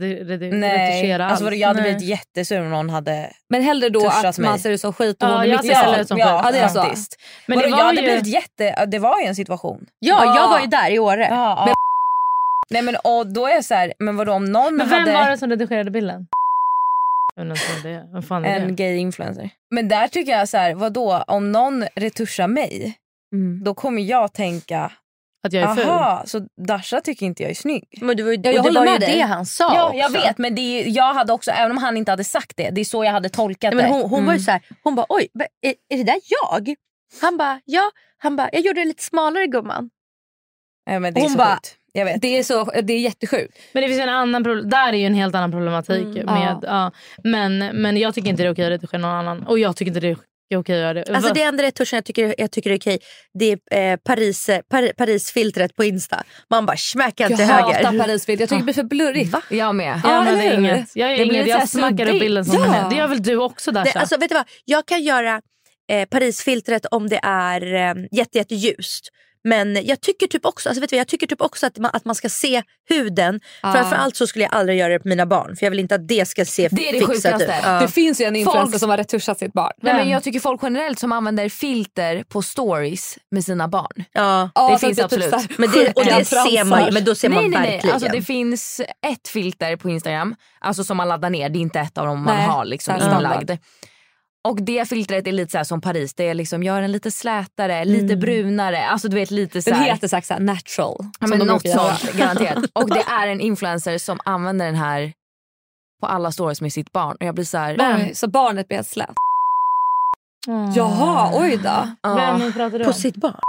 [0.58, 1.22] Nej, alls.
[1.42, 1.90] alltså, jag hade Nej.
[1.94, 3.30] blivit jättesur om någon hade...
[3.48, 4.60] Men hellre då att man mig.
[4.60, 5.72] ser ut som skit och Ja, hon är allt.
[5.72, 6.82] hellre ut som ja, Ja, det är så.
[6.82, 7.20] faktiskt.
[7.46, 8.06] Men Vadå, det jag var hade ju...
[8.06, 8.86] blivit jätte...
[8.86, 9.86] Det var ju en situation.
[9.98, 10.36] Ja, Ja.
[10.36, 11.26] jag var ju där i Åre.
[11.30, 11.74] Ja, ja.
[12.70, 15.12] Nej men och då är jag så här, men vadå om någon Men vem hade
[15.12, 16.14] var det som redigerade bilden?
[16.14, 17.25] Jag vet inte vad det är.
[18.12, 18.72] Vem fan är en det?
[18.74, 19.50] gay influencer.
[19.70, 22.98] Men där tycker jag så här, vadå om någon retuschar mig
[23.32, 23.64] Mm.
[23.64, 24.92] då kommer jag tänka
[25.46, 25.84] Att jag är ful?
[25.88, 27.98] aha så Dasha tycker inte jag är snygg.
[28.00, 29.14] Men det var ju, Ja, jag det, var ju med dig.
[29.14, 29.96] det han sa Ja också.
[29.98, 32.70] jag vet men det är, jag hade också, även om han inte hade sagt det,
[32.70, 33.98] det är så jag hade tolkat Nej, men det.
[34.02, 35.28] hon, hon var ju så här, hon bara oj,
[35.62, 36.74] är, är det där jag?
[37.20, 39.90] Han bara ja, han bara jag gjorde det lite smalare gumman.
[40.90, 41.58] Ja, men det är hon så bara-.
[41.96, 42.22] Jag vet.
[42.22, 43.58] Det är, så, det är jättesjukt.
[43.72, 44.42] Men det finns en annan.
[44.70, 46.06] Där är ju en helt annan problematik.
[46.16, 46.24] Mm.
[46.26, 46.92] med, ja.
[47.24, 49.42] men, men jag tycker inte det är okej att retuschera någon annan.
[49.46, 51.16] Och jag tycker inte det är okej att göra det.
[51.16, 52.98] Alltså det enda retuschen jag tycker, jag tycker är okej
[53.38, 56.22] det är eh, Paris, eh, Par, Paris-filtret på Insta.
[56.50, 57.98] Man bara smackar Jag till hatar höger.
[57.98, 58.40] Parisbild.
[58.40, 59.32] Jag tycker det blir för blurrigt.
[59.32, 59.42] Va?
[59.50, 60.00] Jag med.
[60.04, 60.96] Ja, Ja, men det är inget.
[60.96, 61.46] Jag, är Det inget.
[61.46, 62.64] jag smackar upp bilden som Ja.
[62.64, 62.90] den är.
[62.90, 63.90] Det gör väl du också Dasha?
[63.92, 64.44] Det, alltså, vet du vad?
[64.64, 65.40] Jag kan göra
[65.92, 69.08] eh, Paris-filtret om det är eh, jätte, jätteljust.
[69.46, 72.04] Men jag tycker typ också, alltså vet du jag tycker typ också att, man, att
[72.04, 73.40] man ska se huden.
[73.62, 73.72] Ja.
[73.72, 75.56] Framförallt så skulle jag aldrig göra det på mina barn.
[75.56, 77.44] För jag vill inte att det ska se Det är det fixat sjukaste.
[77.44, 77.50] ut.
[77.64, 77.80] Ja.
[77.80, 79.72] Det finns ju en influencer Folk- som har retuschat sitt barn.
[79.82, 84.04] Nej, men jag tycker folk generellt som använder filter på stories med sina barn.
[84.12, 84.50] Ja.
[84.54, 85.32] Ja, det finns typ absolut.
[85.32, 87.70] här Men det, och det ser man ju, men då ser man nej, nej, nej.
[87.70, 87.94] verkligen.
[87.94, 91.48] Alltså, det finns ett filter på Instagram alltså som man laddar ner.
[91.48, 93.50] Det är inte ett av dem man Nej, har liksom inlagd.
[94.46, 96.14] Och det filtret är lite så här som Paris.
[96.14, 98.86] Det är liksom gör den lite slätare, lite brunare.
[98.86, 99.92] Alltså du vet lite så Den här.
[99.92, 100.96] heter sagt så här natural.
[101.00, 102.64] Ja, som men de något sånt garanterat.
[102.74, 105.12] Och det är en influencer som använder den här
[106.00, 107.16] på alla stories med sitt barn.
[107.20, 107.96] Och jag blir så här.
[107.96, 109.14] Oj, Så barnet blir helt slät.
[110.48, 110.72] Mm.
[110.74, 111.88] Jaha, oj då.
[112.02, 112.36] Ja.
[112.38, 112.94] Vem pratar du På om?
[112.94, 113.40] sitt barn.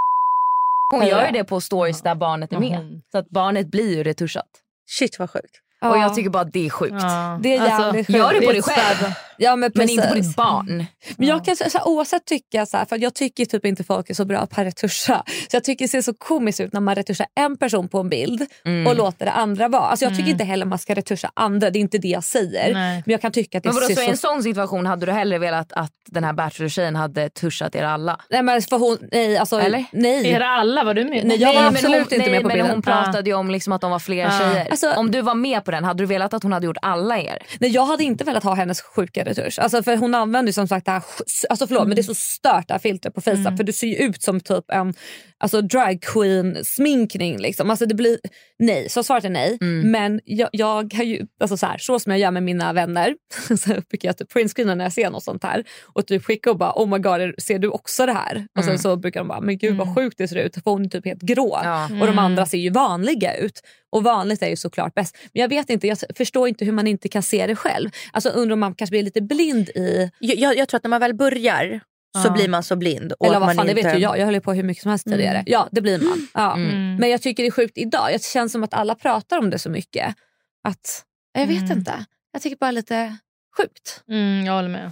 [0.91, 2.85] Hon gör ju det på stories där barnet är med.
[2.85, 3.01] Mhm.
[3.11, 4.49] Så att barnet blir ju retuschat.
[4.99, 5.61] Shit vad sjukt.
[5.81, 6.01] Och Ja.
[6.01, 6.95] jag tycker bara att det är sjukt.
[6.99, 7.39] Ja.
[7.43, 8.45] Det är Alltså, jävligt Gör det sjukt.
[8.45, 9.13] på dig själv.
[9.39, 10.85] Ja, men, Men inte på ditt barn.
[11.17, 14.09] Men jag kan så här, oavsett tycka så här, för jag tycker typ inte folk
[14.09, 15.23] är så bra på att retuscha.
[15.25, 18.09] Så jag tycker det ser så komiskt ut när man retuschar en person på en
[18.09, 18.87] bild Mm.
[18.87, 19.81] och låter det andra vara.
[19.81, 22.73] Alltså jag tycker inte heller man ska retuscha andra, det är inte det jag säger.
[22.73, 23.03] Nej.
[23.05, 24.27] Men jag kan tycka att det Men vadå, ser så i en så...
[24.27, 28.19] sån situation hade du hellre velat att den här Bachelor-tjejen hade tuschat er alla?
[28.29, 29.85] Nej men för hon, nej alltså Eller?
[29.91, 30.23] nej.
[30.33, 30.83] Det alla?
[30.83, 31.25] Var du med?
[31.25, 32.71] Nej, jag var men absolut hon, inte nej, med på men bilden.
[32.71, 34.31] Hon pratade ju om liksom att de var fler Ja.
[34.39, 34.67] tjejer.
[34.71, 37.19] Alltså- om du var med på den, hade du velat att hon hade gjort alla
[37.19, 37.37] er?
[37.59, 39.59] Nej, jag hade inte velat ha hennes sjuka retusch.
[39.59, 41.03] Alltså, för hon använder ju som sagt det här,
[41.49, 43.87] alltså förlåt men det är så stört det här filtret på Facetime för du ser
[43.87, 44.93] ju ut som typ en
[45.39, 47.37] alltså, drag queen sminkning.
[47.37, 47.69] Liksom.
[47.69, 48.17] Alltså, det blir,
[48.59, 49.57] nej, så svaret är nej.
[49.91, 53.15] Men jag, jag har ju, alltså, så, här, så som jag gör med mina vänner
[53.57, 56.57] så brukar jag typ printscreena när jag ser något sånt här och typ skicka och
[56.57, 58.47] bara oh my god ser du också det här?
[58.57, 60.85] Och sen så brukar de bara men gud vad sjukt det ser ut för hon
[60.85, 61.89] är typ helt grå Ja.
[62.01, 63.61] och de andra ser ju vanliga ut.
[63.89, 65.17] Och vanligt är ju såklart bäst.
[65.33, 67.89] Men jag vet inte, jag förstår inte hur man inte kan se det själv.
[68.11, 70.11] Alltså undrar om man kanske blir lite blind i...
[70.19, 71.79] Jag, jag, jag tror att när man väl börjar
[72.21, 72.31] så Ja.
[72.33, 73.11] blir man så blind.
[73.19, 73.83] Och Eller vad man fan, det inte...
[73.83, 74.17] vet ju jag.
[74.19, 75.43] Jag höll på hur mycket som helst tidigare.
[75.45, 76.27] Ja, det blir man.
[76.33, 76.55] Ja.
[76.55, 76.95] Mm.
[76.95, 78.07] Men jag tycker det är sjukt idag.
[78.13, 80.15] Det känns som att alla pratar om det så mycket.
[80.63, 81.77] Att, jag vet Mm.
[81.77, 82.05] inte.
[82.33, 83.17] Jag tycker bara lite
[83.57, 84.03] sjukt.
[84.09, 84.91] Mm, jag håller med.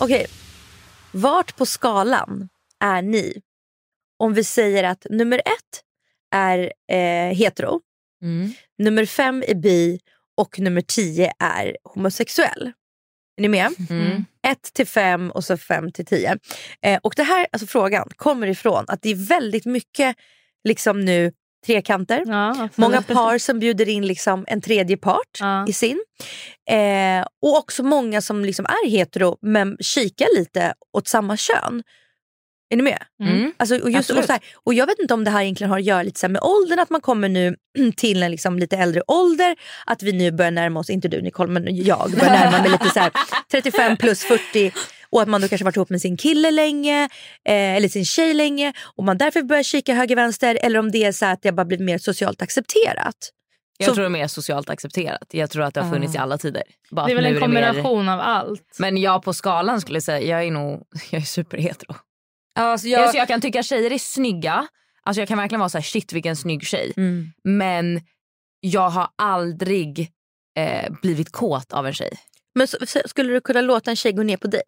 [0.00, 0.26] Okej,
[1.12, 2.48] vart på skalan
[2.84, 3.42] är ni?
[4.18, 5.82] Om vi säger att nummer ett
[6.34, 7.80] är eh, hetero,
[8.78, 10.00] nummer fem är bi
[10.36, 12.72] och nummer tio är homosexuell.
[13.36, 13.74] Är ni med?
[13.90, 14.24] Mm.
[14.46, 16.38] Ett till fem och så fem till tio.
[16.82, 20.16] Eh, och det här, alltså frågan kommer ifrån att det är väldigt mycket
[20.64, 21.32] liksom nu
[21.66, 22.22] trekanter.
[22.80, 26.04] Många par som bjuder in liksom en tredje part i sin.
[26.70, 31.82] Eh, och också många som liksom är hetero men kikar lite åt samma kön.
[32.70, 32.98] Är ni med?
[33.22, 33.52] Mm.
[33.56, 35.78] Alltså, och, just, och, så här, och Jag vet inte om det här egentligen har
[35.78, 37.56] att göra lite så här med åldern, att man kommer nu
[37.96, 39.56] till en liksom lite äldre ålder.
[39.86, 42.90] Att vi nu börjar närma oss, inte du Nicole men jag, börjar närma mig lite
[42.90, 43.12] så här
[43.50, 44.72] 35 plus 40
[45.14, 47.04] och att man då kanske varit ihop med sin kille länge
[47.48, 51.04] eh, eller sin tjej länge och man därför börjar kika höger vänster eller om det
[51.04, 53.30] är så att det bara blivit mer socialt accepterat.
[53.78, 55.22] Jag Så- tror det är mer socialt accepterat.
[55.30, 56.62] Jag tror att det har funnits i alla tider.
[56.90, 58.76] Bara Det är väl en mer- kombination av allt.
[58.78, 61.94] Men jag på skalan skulle säga, jag är nog jag är superhetero.
[62.58, 62.98] Alltså Jag...
[62.98, 64.66] jag, Alltså jag kan tycka tjejer är snygga.
[65.02, 66.92] Alltså jag kan verkligen vara så här, shit vilken snygg tjej.
[66.96, 67.32] Mm.
[67.44, 68.00] Men
[68.60, 70.10] jag har aldrig
[70.58, 72.10] eh, blivit kåt av en tjej.
[72.54, 74.62] Men så, så, skulle du kunna låta en tjej gå ner på dig?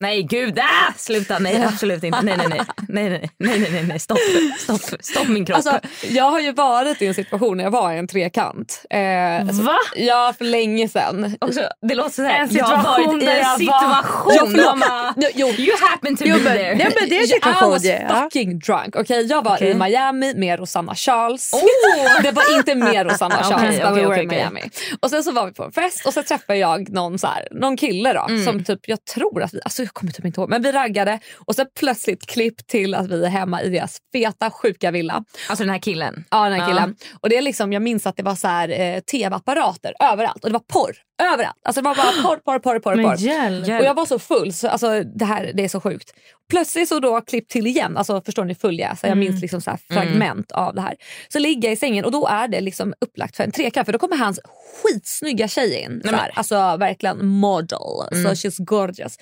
[0.00, 0.92] Nej gud, ah!
[0.96, 2.20] sluta, nej absolut inte.
[2.22, 3.98] Nej nej nej, nej nej nej, nej, nej, nej.
[3.98, 4.18] stopp,
[4.58, 5.56] stopp, stopp min kropp.
[5.56, 8.82] Alltså, jag har ju varit i en situation när jag var i en trekant.
[8.90, 9.76] Eh, alltså, Va?
[9.96, 11.36] Ja, för länge sedan.
[11.40, 14.54] Också, det låter såhär, En jag har situation varit i en jag var- situation.
[14.56, 15.14] Ja, mamma.
[15.16, 15.46] Jo, jo.
[15.48, 16.74] You happen to Jo, be there.
[16.74, 17.70] nej, men det är en I situation.
[17.70, 17.82] was
[18.22, 18.96] fucking drunk.
[18.96, 19.70] Okay, jag var Okej.
[19.70, 21.52] i Miami med Rosanna Charles.
[21.52, 22.22] Oh!
[22.22, 24.38] Det var inte med Rosanna Charles, men okej, vi var okej, i okej.
[24.38, 24.62] Miami.
[25.00, 27.48] Och sen så var vi på en fest och så träffade jag någon, så här,
[27.50, 28.44] någon kille då, Mm.
[28.44, 31.18] som typ, jag tror att vi, alltså jag kommer typ inte ihåg, men vi raggade
[31.46, 35.24] och så plötsligt klipp till att vi är hemma i deras feta sjuka villa.
[35.48, 36.24] Alltså den här killen.
[36.30, 36.66] Ja, den här Ja.
[36.68, 36.96] killen.
[37.20, 40.50] Och det är liksom, jag minns att det var så här, eh, tv-apparater överallt och
[40.50, 40.96] det var porr
[41.32, 41.56] överallt.
[41.64, 43.02] Alltså det var bara porr, porr, porr, porr.
[43.02, 43.16] Porr.
[43.18, 43.68] hjälp.
[43.68, 46.12] Och jag var så full, så alltså, det här det är så sjukt.
[46.50, 49.70] Plötsligt så då klipp till igen, alltså förstår ni följa, så jag minns liksom så
[49.70, 50.94] här fragment av det här.
[51.28, 53.92] Så ligger jag i sängen och då är det liksom upplagt för en trekant för
[53.92, 54.40] då kommer hans
[54.82, 56.02] skitsnygga tjej in.
[56.04, 57.78] Så här, alltså verkligen model,
[58.10, 59.16] så she's gorgeous.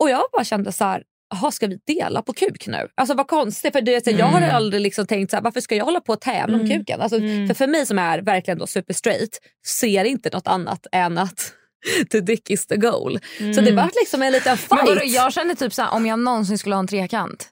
[0.00, 2.88] Och jag bara kände så här, Jaha, ska vi dela på kuk nu?
[2.94, 3.72] Alltså vad konstigt.
[3.72, 6.20] För det, Jag har aldrig liksom tänkt så här, varför ska jag hålla på och
[6.20, 7.00] tävla om kuken?
[7.00, 11.18] Alltså, för, för mig som är verkligen då super straight ser inte något annat än
[11.18, 11.52] att
[12.10, 13.18] the dick is the goal.
[13.54, 15.14] Så det var liksom en liten Men fight.
[15.14, 17.48] jag känner typ såhär, om jag någonsin skulle ha en trekant.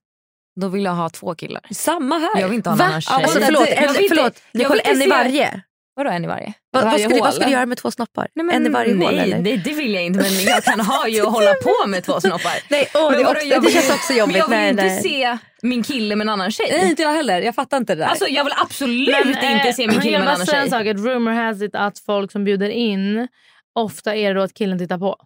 [0.61, 1.63] Då vill jag ha två killar.
[1.71, 2.41] Samma här.
[2.41, 2.85] Jag vill inte ha en Va?
[2.85, 3.15] annan tjej.
[3.15, 4.43] Alltså, förlåt, en, förlåt.
[4.53, 5.63] Nicole, en i varje.
[5.97, 6.53] Vadå en i varje?
[6.71, 8.29] Vad, vad, Varje ska du, vad ska du göra med två snoppar?
[8.35, 9.39] Nej, men, en i varje nej, hål eller?
[9.39, 12.21] Nej det vill jag inte men jag kan ha ju och hålla på med två
[12.21, 12.53] snoppar.
[12.71, 14.33] Nej, åh, Men det, också, jag det vill- känns också jobbigt.
[14.33, 15.03] Men jag vill nej, inte nej.
[15.03, 16.69] se min kille med en annan tjej.
[16.71, 18.07] Nej inte jag heller, jag fattar inte det där.
[18.09, 20.57] Alltså jag vill absolut Men, inte se min kille jag med en bara annan säga
[20.57, 20.65] tjej.
[20.65, 23.29] en sak, att rumor has it att folk som bjuder in
[23.75, 25.17] ofta är det då att killen tittar på.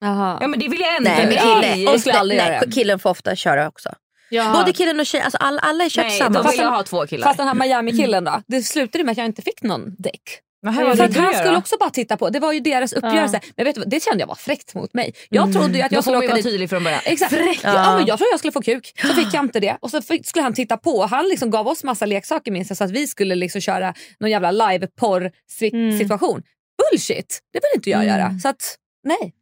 [0.00, 0.38] Jaha.
[0.40, 1.10] Ja men det vill jag ändå.
[1.10, 2.70] Nej, men kille, det skulle jag aldrig nej, göra.
[2.70, 3.90] killen får ofta köra också.
[4.30, 4.52] Jaha.
[4.60, 6.42] Både killen och tjejen, alltså alla, alla är kört Nej, samma.
[6.42, 7.26] då vill jag ha två killar.
[7.26, 8.42] Fast den här Miami-killen då?
[8.46, 10.40] Det slutade med att jag inte fick någon däck.
[10.74, 12.30] För att han skulle också bara titta på.
[12.30, 13.40] Det var ju deras uppgörelse.
[13.56, 15.14] Men vet du, vad, det kände jag var fräckt mot mig.
[15.28, 16.44] Jag trodde ju att jag skulle åka dit.
[16.44, 17.00] tydlig från början.
[17.04, 17.32] Exakt.
[17.32, 17.38] Ja.
[17.62, 17.96] Ja.
[17.96, 18.92] men jag trodde jag skulle få kuk.
[19.00, 19.76] Så fick jag inte det.
[19.80, 21.06] Och så fick, skulle han titta på.
[21.06, 24.30] Han liksom gav oss massa leksaker minns jag, så att vi skulle liksom köra någon
[24.30, 25.30] jävla live-porr
[25.62, 25.98] Mm.
[25.98, 26.42] situation.
[26.90, 27.40] Bullshit!
[27.52, 28.38] Det vill inte jag göra.
[28.42, 29.32] Så att nej.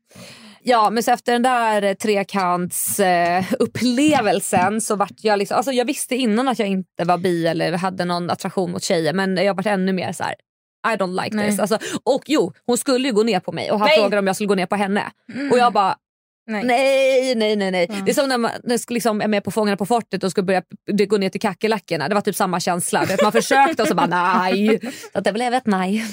[0.66, 5.84] Ja men så efter den där trekants eh, upplevelsen så vart jag liksom, alltså jag
[5.84, 9.54] visste innan att jag inte var bi eller hade någon attraktion mot tjejer men jag
[9.54, 10.34] vart ännu mer så här.
[10.86, 11.50] I don't like Nej.
[11.50, 11.60] this.
[11.60, 13.98] Alltså, och jo, hon skulle ju gå ner på mig och han Nej.
[13.98, 15.12] frågade om jag skulle gå ner på henne.
[15.50, 15.96] Och jag bara
[16.46, 16.64] Nej.
[16.64, 17.70] Nej, nej, nej.
[17.70, 18.02] nej.
[18.04, 18.50] Det är som när man
[18.88, 20.62] liksom är med på Fångarna på fortet och skulle börja
[21.06, 22.08] gå ner till kackerlackorna.
[22.08, 23.06] Det var typ samma känsla.
[23.22, 24.80] Man försökte och så bara nej.
[25.12, 26.04] Så det blev ett nej.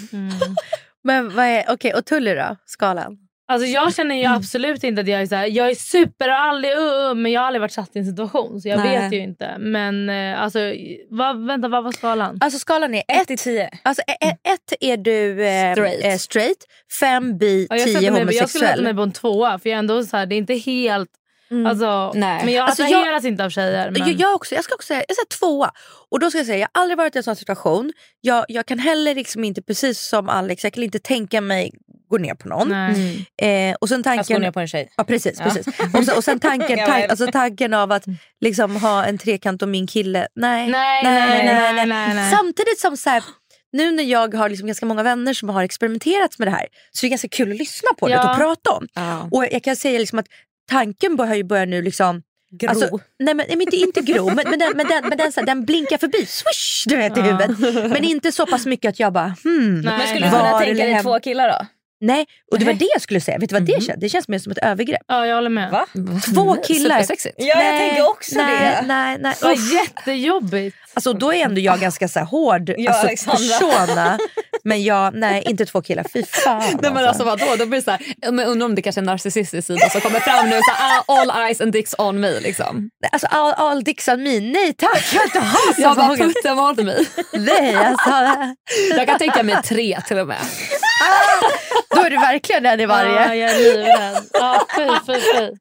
[1.04, 2.56] Men vad är, okej, och Tully då?
[2.66, 3.18] Skalan?
[3.52, 6.36] Alltså jag känner ju absolut inte att jag är så här, jag är super och
[6.36, 9.00] aldrig uh, uh, men jag har aldrig varit satt i en situation så jag Nej.
[9.00, 9.58] vet ju inte.
[9.60, 10.60] Men eh, alltså,
[11.10, 12.38] vad, vänta vad var skalan?
[12.42, 13.70] Alltså skalan är 1 1 till 10.
[13.84, 16.06] Alltså, e- e- ett är du eh, Straight.
[16.06, 16.66] eh, straight,
[17.00, 18.96] fem bi, Ja, jag, tio sätter mig, jag skulle sätta mig homosexuell.
[18.96, 21.10] på en tvåa för jag är ändå så här, det är inte helt...
[21.68, 22.46] Alltså, Nej.
[22.46, 23.92] Men jag Alltså, attraheras inte av tjejer.
[23.92, 24.02] Men...
[24.08, 25.72] Jag, jag, också, jag ska också säga, jag säger tvåa.
[26.10, 27.94] Och då ska jag säga, jag har aldrig varit i en sån situation.
[28.22, 31.72] Jag, jag kan heller liksom inte, precis som Alex, jag kan inte tänka mig
[32.12, 32.70] gå ner på någon.
[32.70, 33.26] Nej.
[33.42, 34.42] Eh, och sen Fast gå tanken...
[34.42, 34.92] ner på en tjej.
[34.98, 35.40] Ja precis.
[35.40, 35.68] precis.
[35.68, 38.06] Och, sen, och sen tanken, tank, alltså tanken av att
[38.42, 40.28] liksom ha en trekant och min kille.
[40.36, 42.32] Nej, Nej, nej, nej, nej, nej.
[42.32, 43.24] Samtidigt som så här,
[43.72, 47.06] nu när jag har liksom ganska många vänner som har experimenterat med det här så
[47.06, 48.32] är det ganska kul att lyssna på det Ja.
[48.32, 48.88] och prata om.
[48.94, 49.28] Ja.
[49.32, 50.28] Och jag kan säga liksom att
[50.70, 52.22] tanken börjar ju börja nu liksom
[52.54, 52.70] Gro.
[52.70, 55.40] Alltså, nej men, nej, inte, inte gro, men, men, den, men, den, men den, så
[55.40, 57.60] här, den blinkar förbi, swish, du vet i huvudet.
[57.90, 59.82] Men inte så pass mycket att jag bara hmm.
[59.82, 60.30] Nej, men skulle nej.
[60.30, 61.66] du kunna tänka dig hem- två killar då?
[62.02, 63.38] Nej, och det var det jag skulle säga.
[63.38, 64.00] Vet du vad det känns?
[64.02, 65.02] Det känns mer som ett övergrepp.
[65.08, 65.72] Ja, jag håller med.
[65.72, 65.86] Va?
[66.36, 66.96] Två killar.
[66.96, 67.36] Supersexigt.
[67.38, 68.88] Ja jag Nej, tänker också nej, det.
[68.88, 69.36] Nej, nej.
[69.40, 69.74] Det var Uff.
[69.74, 70.78] jättejobbigt.
[70.94, 73.58] Alltså då är ändå jag ganska så här hård Ja, alltså, Alexandra.
[73.86, 74.20] persona.
[74.64, 77.46] Men jag, nej inte två killar, fy fan Nej, men alltså, vadå?
[77.60, 80.02] Då blir det så här, men undrar om det kanske är en narcissistisk sida som
[80.02, 80.60] kommer fram nu.
[80.62, 82.40] Så här, ah, all eyes and dicks on me.
[82.40, 82.90] Liksom.
[83.12, 85.42] Alltså all, all dicks on me, nej tack jag vill inte
[85.82, 87.08] Jag bara putta mot mig.
[87.34, 88.10] Nej alltså,
[88.98, 90.38] Jag kan tänka mig tre till och med.
[91.96, 93.36] då är du verkligen en i Ja, varje.
[93.36, 94.24] jag är livrädd.
[94.34, 95.52] Ja, fy, fy, fy.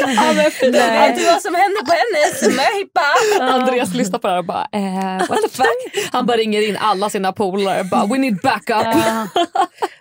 [0.00, 3.00] Ja, men du vad som hände på hennes möhippa?
[3.40, 6.08] Andreas lyssnar på det här och bara eh, what the fuck.
[6.12, 8.68] Han bara ringer in alla sina polare bara we need backup.
[8.68, 9.28] Ja.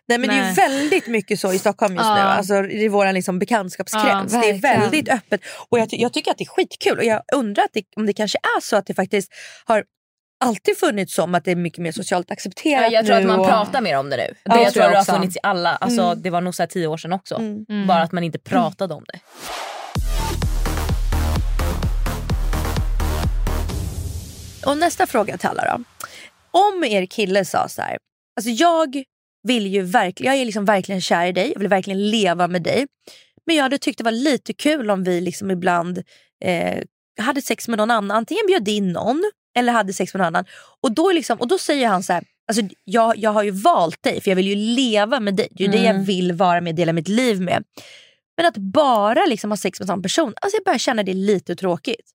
[0.07, 0.53] Nej, men det är ju Nej.
[0.53, 2.15] väldigt mycket så i Stockholm just Ja.
[2.15, 2.21] nu.
[2.21, 4.33] Alltså, I vår liksom bekantskapskrets.
[4.33, 5.41] Ja, det är väldigt öppet.
[5.69, 6.97] Och jag, ty- jag tycker att det är skitkul.
[6.97, 9.31] Och jag undrar att det, om det kanske är så att det faktiskt
[9.65, 9.83] har
[10.47, 13.21] alltid funnits som att det är mycket mer socialt accepterat Ja, jag tror nu.
[13.21, 14.35] att man och- pratar mer om det nu.
[14.43, 16.61] Ja, det jag tror jag det har funnits i alla, alltså, det var nog så
[16.63, 17.35] här tio år sedan också.
[17.35, 17.87] Mm.
[17.87, 19.19] Bara att man inte pratade om det.
[24.65, 25.83] Och nästa fråga till alla då.
[26.51, 27.97] Om er kille sa så här,
[28.37, 29.03] alltså jag
[29.47, 32.61] vill ju verkligen, jag är liksom verkligen kär i dig, jag vill verkligen leva med
[32.63, 32.87] dig.
[33.45, 36.03] Men jag hade tyckt det var lite kul om vi liksom ibland
[36.45, 36.79] eh,
[37.21, 40.45] hade sex med någon annan, antingen bjöd in någon eller hade sex med någon annan.
[40.81, 44.03] Och då, liksom, och då säger han så här, alltså jag, jag har ju valt
[44.03, 45.47] dig för jag vill ju leva med dig.
[45.51, 47.63] Det är ju det jag vill vara med, dela mitt liv med.
[48.37, 51.55] Men att bara liksom ha sex med samma person, alltså jag börjar känna det lite
[51.55, 52.09] tråkigt.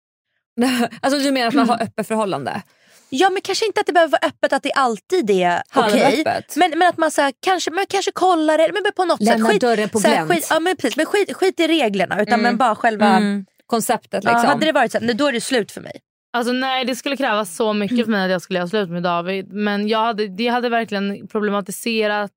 [1.02, 2.62] Alltså du menar att man har öppet förhållande?
[3.10, 6.04] Ja men kanske inte att det behöver vara öppet att det alltid är okej.
[6.04, 6.56] Halvöppet.
[6.56, 9.46] Men, men att man så här, kanske, men kanske kollar det, men på något Lämna
[9.46, 9.54] sätt.
[9.54, 10.32] Skit, dörren på här, glänt.
[10.32, 13.08] skit, ja, men precis, men skit, skit i reglerna utan men bara själva...
[13.08, 13.46] Mm.
[13.66, 14.50] Konceptet Ja, liksom.
[14.50, 16.00] hade det varit så här, då är det slut för mig.
[16.38, 19.04] Alltså nej, det skulle krävas så mycket för mig att jag skulle göra slut med
[19.04, 19.54] David.
[19.54, 22.32] Men jag hade, det hade verkligen problematiserat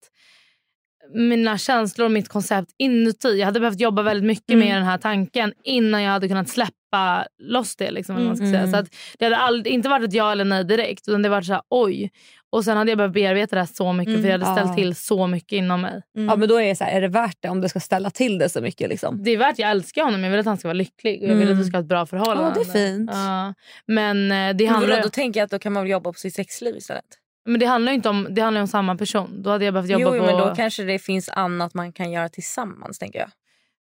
[1.15, 3.39] mina känslor och mitt koncept inuti.
[3.39, 7.27] Jag hade behövt jobba väldigt mycket med den här tanken innan jag hade kunnat släppa
[7.39, 7.91] loss det.
[7.91, 8.67] Liksom, vad man ska säga.
[8.71, 11.09] Så att det hade aldrig, inte varit ett ja eller nej direkt.
[11.09, 12.11] Utan det varit så här, oj.
[12.53, 14.75] Och sen hade jag behövt bearbeta det här så mycket för jag hade ställt Ja.
[14.77, 16.03] till så mycket inom mig.
[16.13, 18.11] Ja, men då är det, så här, är det värt det om det ska ställa
[18.11, 18.89] till det så mycket?
[18.89, 19.23] Liksom?
[19.23, 21.35] Det är värt, jag älskar honom, jag vill att han ska vara lycklig och jag
[21.35, 22.43] vill att vi ska ha ett bra förhållande.
[22.57, 23.11] Ja, det är fint.
[23.13, 23.55] Ja.
[23.87, 26.19] Men, eh, det Men vadå, handlar, då tänker jag att då kan man jobba på
[26.19, 27.05] sitt sexliv istället.
[27.47, 29.43] men det handlar ju inte om, det handlar om samma person.
[29.43, 30.27] Då hade jag behövt jobba Jo på...
[30.27, 33.31] men då kanske det finns annat man kan göra tillsammans tänker jag.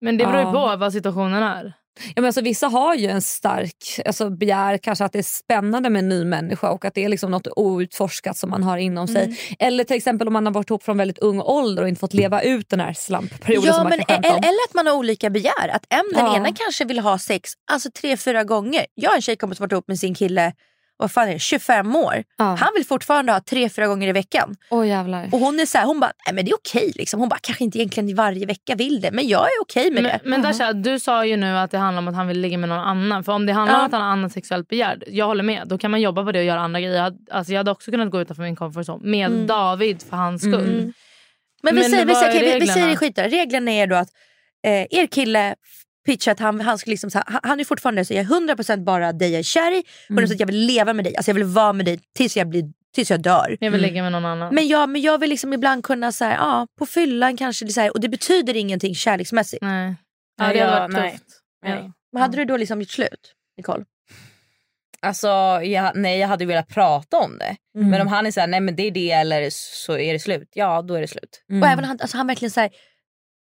[0.00, 1.72] Men det beror ju på vad situationen är.
[2.04, 5.90] Ja, men alltså, vissa har ju en stark alltså, begär kanske att det är spännande
[5.90, 9.08] med en ny människa och att det är liksom något outforskat som man har inom
[9.08, 9.24] sig.
[9.24, 9.36] Mm.
[9.58, 12.14] Eller till exempel om man har varit ihop från väldigt ung ålder och inte fått
[12.14, 14.94] leva ut den här slampperioden Ja, som man men, kan eller, eller att man har
[14.94, 15.68] olika begär.
[15.68, 16.36] Att en, den Ja.
[16.36, 18.86] ena kanske vill ha sex alltså tre, fyra gånger.
[18.94, 20.52] Jag har en tjejkompis som varit ihop med sin kille
[21.00, 22.24] vad fan är det, 25 år.
[22.38, 22.44] Ja.
[22.44, 24.56] Han vill fortfarande ha tre, fyra gånger i veckan.
[24.70, 25.28] Åh jävlar.
[25.32, 27.20] Och hon är så här, hon bara, nej men det är okej liksom.
[27.20, 30.12] Hon bara, kanske inte egentligen varje vecka vill det, men jag är okej med Men,
[30.12, 30.20] det.
[30.24, 32.68] men Dasha, du sa ju nu att det handlar om att han vill ligga med
[32.68, 33.24] någon annan.
[33.24, 33.80] För om det handlar Ja.
[33.80, 35.68] om att han har annat sexuellt begär, jag håller med.
[35.68, 36.96] Då kan man jobba på det och göra andra grejer.
[37.02, 39.46] Jag, alltså, jag hade också kunnat gå utanför min comfort zone med Mm.
[39.46, 40.54] David för hans skull.
[40.68, 40.92] Mm.
[41.62, 43.28] Men vi Men säger, vi, säger, okej, vi, vi säger det skit där.
[43.28, 44.08] Reglerna är då att
[44.66, 45.54] eh, er kille
[46.06, 48.84] pitchar att han, han, ska liksom, så här, han- är fortfarande så jag är 100%
[48.84, 49.84] bara dig jag är kär i.
[50.08, 51.16] 100% jag vill leva med dig.
[51.16, 53.56] Alltså jag vill vara med dig tills jag, blir, tills jag dör.
[53.60, 54.54] Jag vill ligga med någon annan.
[54.54, 57.72] Men jag, men jag vill liksom ibland kunna, så här, ja, på fyllan kanske, det,
[57.72, 59.62] så här, och det betyder ingenting kärleksmässigt.
[59.62, 59.94] nej.
[60.38, 61.10] Ja, Nej, det hade varit nej.
[61.12, 61.24] tufft.
[61.64, 61.72] Nej.
[61.72, 61.92] Ja.
[62.12, 63.84] Men hade du då liksom gjort slut, Nicole?
[65.02, 65.26] Alltså,
[65.62, 67.56] jag, nej jag hade velat prata om det.
[67.76, 67.90] Mm.
[67.90, 70.48] Men om han är såhär, nej men det är det eller så är det slut.
[70.54, 71.44] Ja då är det slut.
[71.50, 71.62] Mm.
[71.62, 72.70] Och även han, alltså han verkligen så här,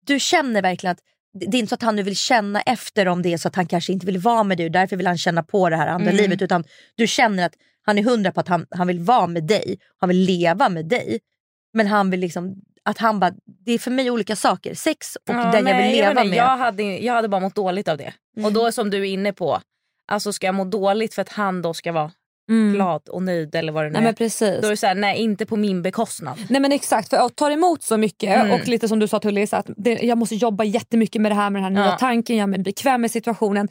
[0.06, 1.00] du känner verkligen att
[1.34, 3.56] det är inte så att han nu vill känna efter om det är så att
[3.56, 5.88] han kanske inte vill vara med dig och därför vill han känna på det här
[5.88, 6.22] andra Mm.
[6.22, 6.42] livet.
[6.42, 6.64] Utan
[6.96, 7.54] du känner att
[7.86, 10.86] han är hundra på att han, han vill vara med dig, han vill leva med
[10.86, 11.20] dig.
[11.74, 13.32] Men han vill liksom, att han bara,
[13.66, 14.74] det är för mig olika saker.
[14.76, 16.38] Sex och Ja, den jag nej, vill leva inte, med.
[16.38, 18.14] Jag hade, jag hade bara mått dåligt av det.
[18.38, 18.46] Mm.
[18.46, 19.62] Och då som du är inne på,
[20.08, 22.12] alltså ska jag må dåligt för att han då ska vara
[22.50, 22.74] Mm.
[22.74, 24.04] glad och nöjd eller vad det nu Nej, är.
[24.04, 24.62] men precis.
[24.62, 26.40] Då är det såhär, nej inte på min bekostnad.
[26.50, 28.52] Nej men exakt, för jag tar emot så mycket Mm.
[28.52, 31.36] och lite som du sa Tully, så att det, jag måste jobba jättemycket med det
[31.36, 31.98] här med den här nya Ja.
[32.00, 33.68] tanken, jag är bekväm med situationen.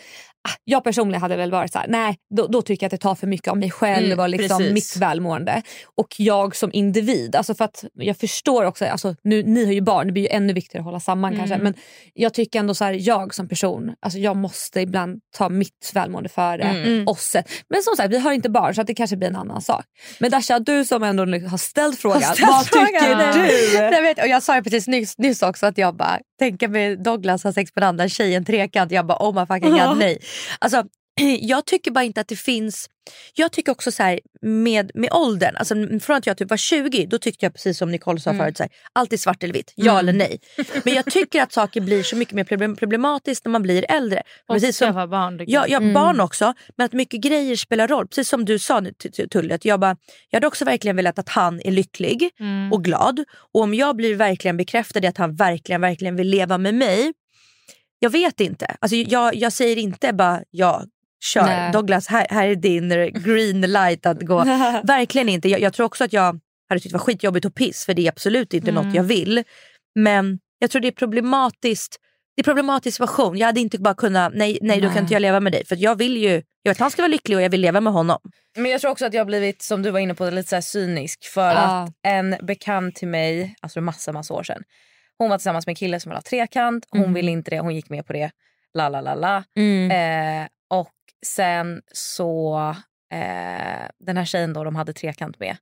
[0.49, 3.05] Ah, Jag personligen hade väl varit så här, nej då, då tycker jag att det
[3.09, 4.73] tar för mycket av mig själv Mm, och liksom precis.
[4.73, 5.63] mitt välmående.
[5.97, 9.81] Och jag som individ, alltså för att jag förstår också, alltså, nu, ni har ju
[9.81, 11.55] barn, det blir ju ännu viktigare att hålla samman kanske.
[11.55, 11.65] Mm.
[11.65, 11.75] Men
[12.15, 16.29] jag tycker ändå så här, jag som person, alltså jag måste ibland ta mitt välmående
[16.29, 17.09] före Mm.
[17.09, 17.37] oss.
[17.69, 19.85] Men som sagt, vi har inte barn så att det kanske blir en annan sak.
[20.19, 22.87] Men Dasha, du som ändå har ställt frågan, ställt vad frågan.
[22.87, 23.71] tycker Nej.
[23.71, 23.77] du?
[23.97, 26.97] Jag, vet, och jag sa ju precis nyss, nyss också att jag bara, tänka mig
[26.97, 28.93] Douglas ha sex med en annan tjej en trekant.
[28.93, 30.19] Jag bara oh my fucking god nej.
[30.59, 30.85] Alltså,
[31.41, 32.89] jag tycker bara inte att det finns,
[33.35, 37.07] jag tycker också så här med, med åldern, alltså från att jag typ var 20
[37.07, 39.73] då tyckte jag precis som Nicole sa förut, så här, allt är svart eller vitt,
[39.77, 40.41] ja eller nej.
[40.85, 44.23] Men jag tycker att saker blir så mycket mer problem- problematiskt när man blir äldre.
[44.49, 45.39] Och Precis som, skaffa barn.
[45.47, 45.83] Ja, jag.
[45.83, 46.55] ja barn också.
[46.77, 48.09] Men att mycket grejer spelar roll.
[48.09, 49.55] Precis som du sa nu, T- T- Tully.
[49.55, 49.97] Att jag, bara,
[50.31, 52.73] jag hade också verkligen velat att han är lycklig Mm.
[52.73, 53.25] och glad.
[53.53, 57.13] Och om jag blir verkligen bekräftad i att han verkligen, verkligen vill leva med mig.
[58.03, 58.77] Jag vet inte.
[58.81, 60.85] Alltså, jag, jag säger inte bara ja,
[61.25, 61.43] kör.
[61.43, 61.73] Nej.
[61.73, 62.89] Douglas, här, här är din
[63.25, 64.39] green light att gå.
[64.85, 65.49] verkligen inte.
[65.49, 68.07] Jag, jag tror också att jag hade tyckt det var skitjobbigt och piss för det
[68.07, 68.85] är absolut inte Mm.
[68.87, 69.45] något jag vill.
[69.95, 71.99] Men jag tror det är problematiskt
[72.37, 73.39] det är en problematisk situation.
[73.39, 74.95] Jag hade inte bara kunnat, nej, nej då Nej.
[74.95, 75.65] kan inte jag leva med dig.
[75.67, 76.31] För jag vill ju,
[76.63, 78.19] jag vet att han ska vara lycklig och jag vill leva med honom.
[78.57, 80.57] Men jag tror också att jag har blivit, som du var inne på, lite så
[80.57, 81.25] här cynisk.
[81.25, 81.59] För Ja.
[81.83, 84.63] att en bekant till mig, alltså massa massa år sedan.
[85.19, 86.87] Hon var tillsammans med en kille som ville ha trekant.
[86.91, 87.15] Hon Mm.
[87.15, 88.31] ville inte det, hon gick med på det.
[88.75, 89.45] La la la la.
[89.57, 89.91] Mm.
[90.43, 90.91] Eh, och
[91.27, 92.59] sen så,
[93.15, 95.57] eh, den här tjejen då de hade trekant med.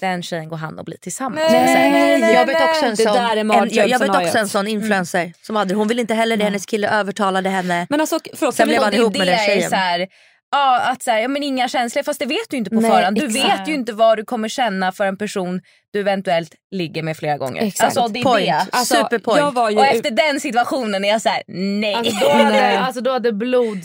[0.00, 2.96] Den tjejen går han och blir tillsammans Nej, med nej, nej, jag vet också en
[2.96, 6.14] sån, är en, jag, jag vet också en sån influencer som hade Hon ville inte
[6.14, 7.86] heller det, hennes kille övertalade henne.
[7.90, 9.70] Men alltså, förlåt, Sen blev han ihop med den är tjejen.
[9.70, 10.06] Så här,
[10.50, 12.90] ja, att så här, ja, men inga känslor, fast det vet du inte på Nej,
[12.90, 13.16] förhand.
[13.16, 13.60] Du exakt.
[13.60, 15.60] vet ju inte vad du kommer känna för en person
[15.92, 17.62] du eventuellt ligger med flera gånger.
[17.62, 17.84] Exakt.
[17.96, 18.46] Alltså, det är Point.
[18.46, 18.66] det.
[18.70, 19.38] alltså, Superpoint.
[19.38, 21.42] jag var ju Och efter den situationen är jag så här:
[21.80, 21.94] nej.
[21.94, 22.44] Alltså, då, Nej.
[22.44, 23.78] hade, alltså, då hade blod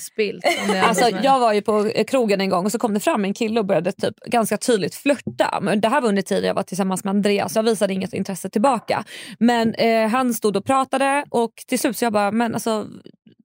[0.68, 3.34] hade Alltså, jag var ju på krogen en gång och så kom det fram en
[3.34, 5.60] kille och började typ ganska tydligt flörta.
[5.62, 7.56] Men det här var under tiden jag var tillsammans med Andreas.
[7.56, 9.04] Jag visade inget intresse tillbaka.
[9.40, 12.88] Men eh, han stod och pratade och till slut så jag bara, men alltså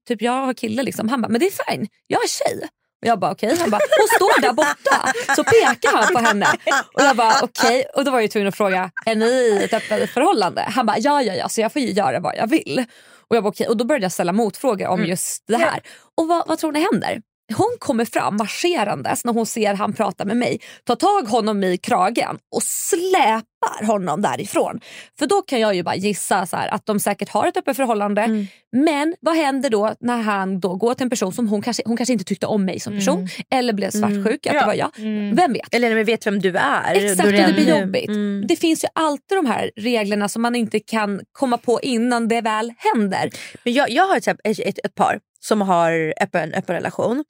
[0.07, 1.09] typ jag har kille liksom.
[1.09, 2.69] Han bara, men det är fine, jag är tjej.
[3.01, 5.13] Jag bara okej, han bara hon står där borta.
[5.35, 6.45] Så pekar han på henne.
[6.93, 9.73] Och jag bara okej, och då var jag tvungen att fråga, är ni i ett
[9.73, 10.61] öppet förhållande?
[10.67, 12.85] Han bara ja ja ja, så jag får ju göra vad jag vill.
[13.29, 15.81] Och jag bara okej, och då började jag ställa motfrågor om just det här.
[16.17, 17.21] Och vad, vad tror ni händer?
[17.57, 21.77] Hon kommer fram marscherandes när hon ser han prata med mig, tar tag honom i
[21.77, 24.79] kragen och släpar honom därifrån.
[25.19, 27.75] För då kan jag ju bara gissa så här, att de säkert har ett öppet
[27.75, 28.47] förhållande.
[28.71, 31.97] Men vad händer då när han då går till en person som hon kanske, hon
[31.97, 34.99] kanske inte tyckte om mig som person eller blev svartsjuk, att det var jag.
[34.99, 35.35] Mm.
[35.35, 35.75] Vem vet?
[35.75, 36.95] Eller när vet vem du är.
[36.95, 38.09] Exakt, och det blir jobbigt.
[38.09, 38.45] Mm.
[38.47, 42.41] Det finns ju alltid de här reglerna som man inte kan komma på innan det
[42.41, 43.29] väl händer.
[43.63, 47.23] Men jag, jag har ett, ett, ett, ett par som har öppen, öppen relation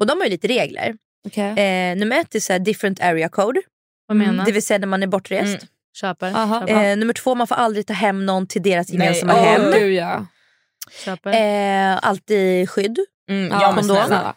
[0.00, 0.94] och de har ju lite regler.
[1.26, 1.58] Okay.
[1.64, 3.62] Eh, nummer ett är så här different area code.
[4.08, 4.46] Vad menas?
[4.46, 5.44] Det vill säga när man är bortrest.
[5.62, 5.66] Mm.
[6.00, 6.26] Köper.
[6.68, 9.72] Eh, nummer två, man får aldrig ta hem någon till deras Nej, gemensamma åh, hem.
[9.72, 10.26] Gud, ja.
[11.04, 11.30] Köper.
[11.32, 12.98] Eh, alltid skydd.
[13.30, 14.06] Mm, Ja, ja, men kondom.
[14.06, 14.34] snälla.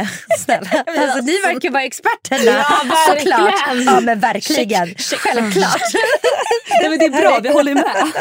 [0.00, 0.06] Eh,
[0.38, 0.68] snälla.
[0.86, 2.44] Alltså, ni verkar vara experterna.
[2.44, 3.38] Ja, verkligen.
[3.38, 3.84] Såklart.
[3.86, 4.94] Ja men verkligen.
[5.18, 5.82] Självklart.
[6.80, 8.12] Nej, men det är bra, vi håller med.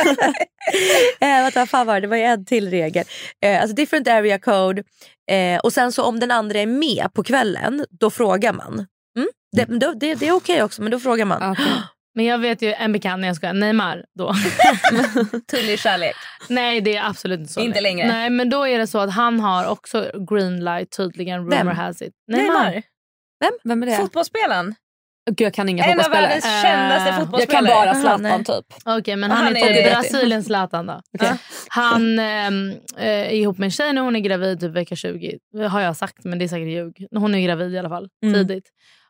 [1.20, 2.02] eh, vänta, vad fan var det?
[2.02, 3.06] Det var ju en till regel.
[3.46, 4.84] Eh, alltså different area code.
[5.32, 8.86] Eh, och sen så om den andra är med på kvällen, då frågar man.
[9.18, 9.30] Mm?
[9.56, 11.52] Det, då, det, det är okej också, men då frågar man.
[11.52, 11.66] Okej.
[12.18, 14.34] Men jag vet ju en bekant när jag ska Neymar då.
[15.52, 16.16] Tullig kärlek.
[16.50, 17.60] Nej det är absolut inte så.
[17.60, 18.08] Inte längre.
[18.08, 21.40] Nej men då är det så att han har också green light tydligen.
[21.40, 21.68] Rumor Vem?
[21.68, 22.14] has it.
[22.28, 22.84] Neymar.
[23.64, 23.96] Vem är det?
[23.98, 24.76] Fotbollsspelaren.
[25.32, 26.28] Gud, jag kan inga En av fotbollsspelare.
[26.28, 27.66] världens Eh, kändaste Jag fotbollsspelare.
[27.66, 28.44] kan bara Aha, Zlatan nej.
[28.46, 28.66] typ.
[28.86, 31.02] Okej men Han han, är är- typ Brasiliens Zlatan då.
[31.14, 31.32] Okej.
[31.70, 35.38] Han ehm, eh, är ihop med en tjej nu, hon är gravid typ vecka 20.
[35.54, 37.08] Det har jag sagt men det är säkert ljug.
[37.16, 38.34] Hon är gravid i alla fall Mm.
[38.36, 38.70] tidigt.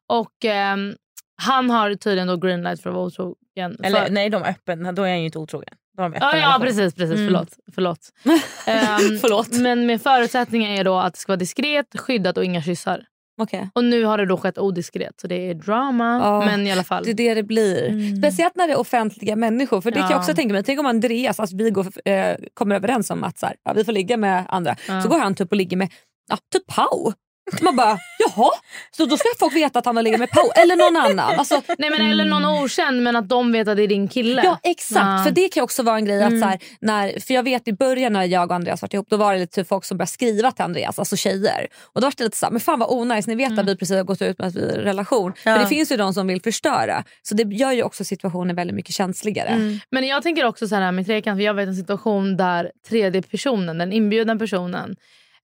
[0.09, 0.95] Och ehm,
[1.41, 3.77] han har tydligen då green light för att vara otrogen.
[3.83, 4.91] Eller för, nej, de är öppna.
[4.91, 5.73] Då är han ju inte otrogen.
[5.97, 7.15] De öppen Ja, ja precis, precis.
[7.15, 7.25] Mm.
[7.27, 7.49] Förlåt.
[7.75, 7.99] förlåt.
[8.67, 9.51] Ehm, Förlåt.
[9.51, 13.05] Men med förutsättningen är då att det ska vara diskret, skyddat och inga kyssar.
[13.37, 13.69] Okej.
[13.73, 16.19] Och nu har det då skett odiskret så det är drama.
[16.23, 17.03] Ja, men i alla fall.
[17.03, 17.87] Det är det det blir.
[17.89, 18.15] Mm.
[18.17, 19.81] Speciellt när det är offentliga människor.
[19.81, 20.17] För det kan jag Ja.
[20.19, 20.63] också tänka mig.
[20.63, 23.83] Tänk om Andreas, alltså vi går, eh, kommer överens om att så här, ja, vi
[23.85, 24.75] får ligga med andra.
[25.03, 25.91] Så går han typ och ligger med
[26.29, 27.13] ja, typ Pau.
[27.61, 28.49] Man bara, jaha?
[28.97, 31.39] Så då ska folk veta att han har legat med Pau eller någon annan.
[31.39, 34.41] Alltså, Nej, men, Eller någon okänd men att de vet att det är din kille.
[34.45, 35.23] Ja exakt, Ja.
[35.23, 36.23] för det kan också vara en grej.
[36.23, 36.41] Att Mm.
[36.41, 39.17] så här, när, för jag vet i början när jag och Andreas var ihop då
[39.17, 41.67] var det lite typ folk som började skriva till Andreas, alltså tjejer.
[41.93, 43.59] Och då var det lite såhär, men fan vad onajs, ni vet Mm.
[43.59, 45.33] att vi precis har gått ut med att vi är i relation.
[45.43, 45.51] Ja.
[45.51, 47.03] Men det finns ju de som vill förstöra.
[47.21, 49.47] Så det gör ju också situationen väldigt mycket känsligare.
[49.49, 49.79] Mm.
[49.91, 53.21] Men jag tänker också så här med trekant, för jag vet en situation där tredje
[53.21, 54.95] personen, den inbjudna personen,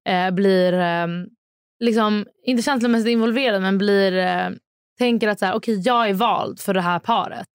[0.10, 1.08] eh, blir, eh,
[1.82, 4.49] liksom, inte känslomässigt involverad men blir, eh,
[4.99, 7.47] tänker att så här, okay, jag är vald för det här paret.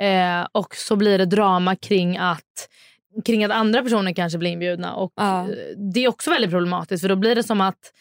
[0.00, 2.68] Eh, och så blir det drama kring att
[3.24, 4.94] kring att andra personer kanske blir inbjudna.
[4.94, 5.40] Och Ja.
[5.42, 5.48] eh,
[5.92, 7.92] Det är också väldigt problematiskt för då blir det som att,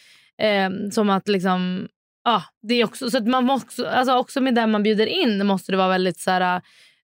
[0.41, 1.87] eh, som att liksom,
[2.23, 5.07] ja, det är också, så att man måste, också- alltså också med den man bjuder
[5.07, 6.61] in måste det vara väldigt så här,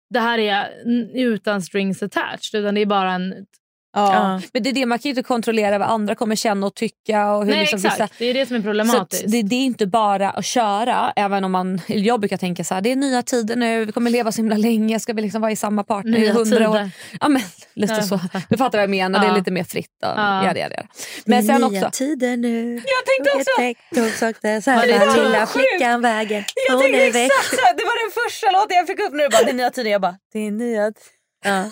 [0.09, 0.69] det här är
[1.15, 2.61] utan strings attached.
[2.61, 3.33] Utan det är bara en...
[3.93, 4.13] Ja.
[4.13, 4.41] Ja.
[4.53, 7.31] Men det är det, man kan ju inte kontrollera vad andra kommer känna och tycka.
[7.31, 9.25] Och hur Nej liksom exakt, vissa- det är det som är Så problematiskt.
[9.25, 11.13] att det, det är inte bara att köra.
[11.15, 14.11] Även om man, jag brukar tänka så här, det är nya tider nu, vi kommer
[14.11, 14.99] leva så himla länge.
[14.99, 16.89] Ska vi liksom vara i samma partner i Nya hundra år?
[17.19, 17.41] Ja, men,
[17.73, 18.01] lite Ja.
[18.01, 18.19] så.
[18.49, 19.35] Du fattar vad jag menar, det är Ja.
[19.37, 19.87] lite mer fritt.
[20.03, 20.45] Och, Ja.
[20.45, 20.53] ja.
[20.53, 20.87] det, det.
[21.25, 22.73] Men Det är sen nya också, tider nu.
[22.75, 23.99] Jag tänkte också...
[24.01, 26.43] Hon sökte så Ja, det är här så lilla flickan vägen.
[26.67, 27.31] Jag Hon tänkte är väck.
[27.31, 29.29] exakt så Det var den första låten jag fick upp nu.
[29.29, 29.91] Bara, det är nya tider.
[29.91, 31.65] Jag bara, det är nya tider.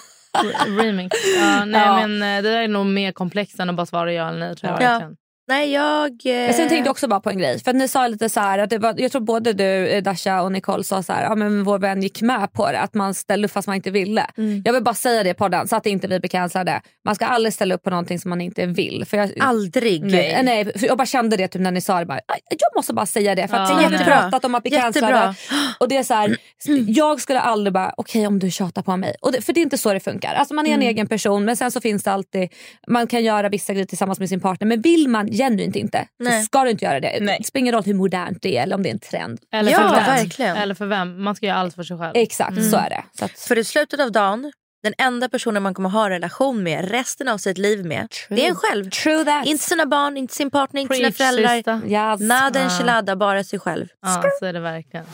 [0.84, 1.18] Remix.
[1.40, 2.08] Ja, nej, Ja.
[2.08, 4.56] men, eh, det där är nog mer komplext än att bara svara ja eller nej.
[4.56, 5.12] Tror jag, Ja.
[5.50, 6.12] Nej jag...
[6.12, 6.54] Eh...
[6.54, 7.60] Sen tänkte jag också bara på en grej.
[7.64, 10.42] För ni sa lite så här, att det var, jag tror både du eh, Dasha
[10.42, 12.80] och Nicole sa så här, ja, men vår vän gick med på det.
[12.80, 14.26] Att man ställde upp fast man inte ville.
[14.38, 14.62] Mm.
[14.66, 16.82] Jag vill bara säga det på podden så att inte vi blir cancellade.
[17.06, 19.06] Man ska aldrig ställa upp på någonting som man inte vill.
[19.06, 20.04] För jag, Aldrig.
[20.04, 20.44] Nej.
[20.44, 22.06] nej, för jag bara kände det typ när ni sa det.
[22.06, 23.48] Bara, "Aj, jag måste bara säga det.
[23.48, 24.06] För att Ja, vi har nej.
[24.06, 25.36] pratat om att bli cancellade.
[25.80, 26.38] Och det är så här,
[26.88, 29.16] jag skulle aldrig bara, okej om du tjatar på mig.
[29.22, 30.34] Och det, för det är inte så det funkar.
[30.34, 32.50] Alltså man är en egen person men sen så finns det alltid,
[32.88, 34.68] man kan göra vissa grejer tillsammans med sin partner.
[34.68, 36.40] Men vill man genuint inte Nej.
[36.42, 37.18] så ska du inte göra det.
[37.22, 37.38] Nej.
[37.40, 39.40] Det spelar ingen roll hur modernt det är eller om det är en trend.
[39.54, 40.06] Eller, Ja, för vem.
[40.06, 40.58] verkligen.
[40.58, 41.24] eller för vem.
[41.24, 42.12] Man ska göra allt för sig själv.
[42.16, 43.04] Exakt så är det.
[43.20, 44.52] Så att, För i slutet av dagen,
[44.84, 48.46] den enda personen man kommer ha en relation med resten av sitt liv med, det
[48.46, 48.90] är en själv.
[48.90, 49.46] true that.
[49.46, 51.56] Inte sina barn, inte sin partner, inte sina föräldrar.
[51.88, 52.20] Yes.
[52.22, 52.64] Nada Ah.
[52.64, 53.88] enchilada, bara sig själv.
[54.02, 55.06] Ja, så är det verkligen.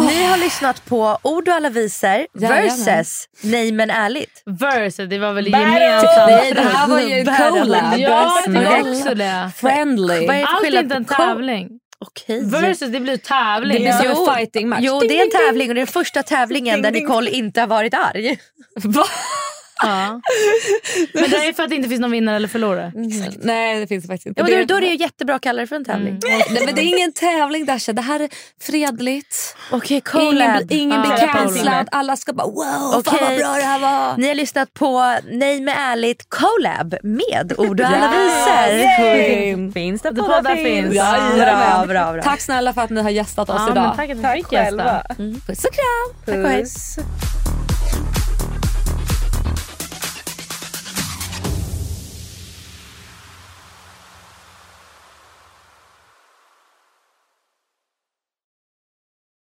[0.00, 4.42] Ni har lyssnat på Ord och alla visor versus Nej men ärligt.
[4.46, 6.02] Versus, det var väl gemensamt.
[6.16, 7.98] Nej, det här var ju collab.
[7.98, 9.50] Ja, det var också det.
[9.56, 10.26] Friendly.
[10.28, 11.68] Allt är inte en tävling.
[11.98, 12.44] Okej.
[12.44, 13.74] Versus, det blir tävling.
[13.74, 14.28] Det blir som Jo.
[14.30, 14.80] en fighting match.
[14.82, 16.90] Jo Ding, det är en tävling och det är den första tävlingen där.
[16.90, 18.38] Nicole inte har varit arg.
[18.82, 19.04] Va?
[19.82, 20.20] Ja.
[21.14, 22.92] Men det är för att det inte finns någon vinnare eller förlorare.
[23.42, 24.40] Nej det finns det faktiskt inte.
[24.40, 26.20] Ja, men då, då är det ju jättebra att kalla det för en tävling.
[26.24, 28.28] Nej, men det är ingen tävling Dasha, det här är
[28.62, 29.56] fredligt.
[29.72, 30.66] Okej, Ingen, collab.
[30.66, 33.18] blir- ingen Ah, blir cancellad, alla ska bara wow, fan Okej.
[33.28, 34.16] vad bra det här var.
[34.16, 39.72] Ni har lyssnat på Nej med ärligt collab med Ord och alla visor.
[39.72, 40.94] Finns det Det poddar finns.
[40.94, 41.38] Jajamän.
[41.38, 42.22] Bra, bra, bra.
[42.22, 43.82] Tack snälla för att ni har gästat oss Ja, idag.
[43.82, 44.64] men tack att Tack fick gästa.
[44.64, 45.02] själva.
[45.46, 46.24] Puss och kram.
[46.26, 46.60] Tack och hej.
[46.62, 46.96] Puss.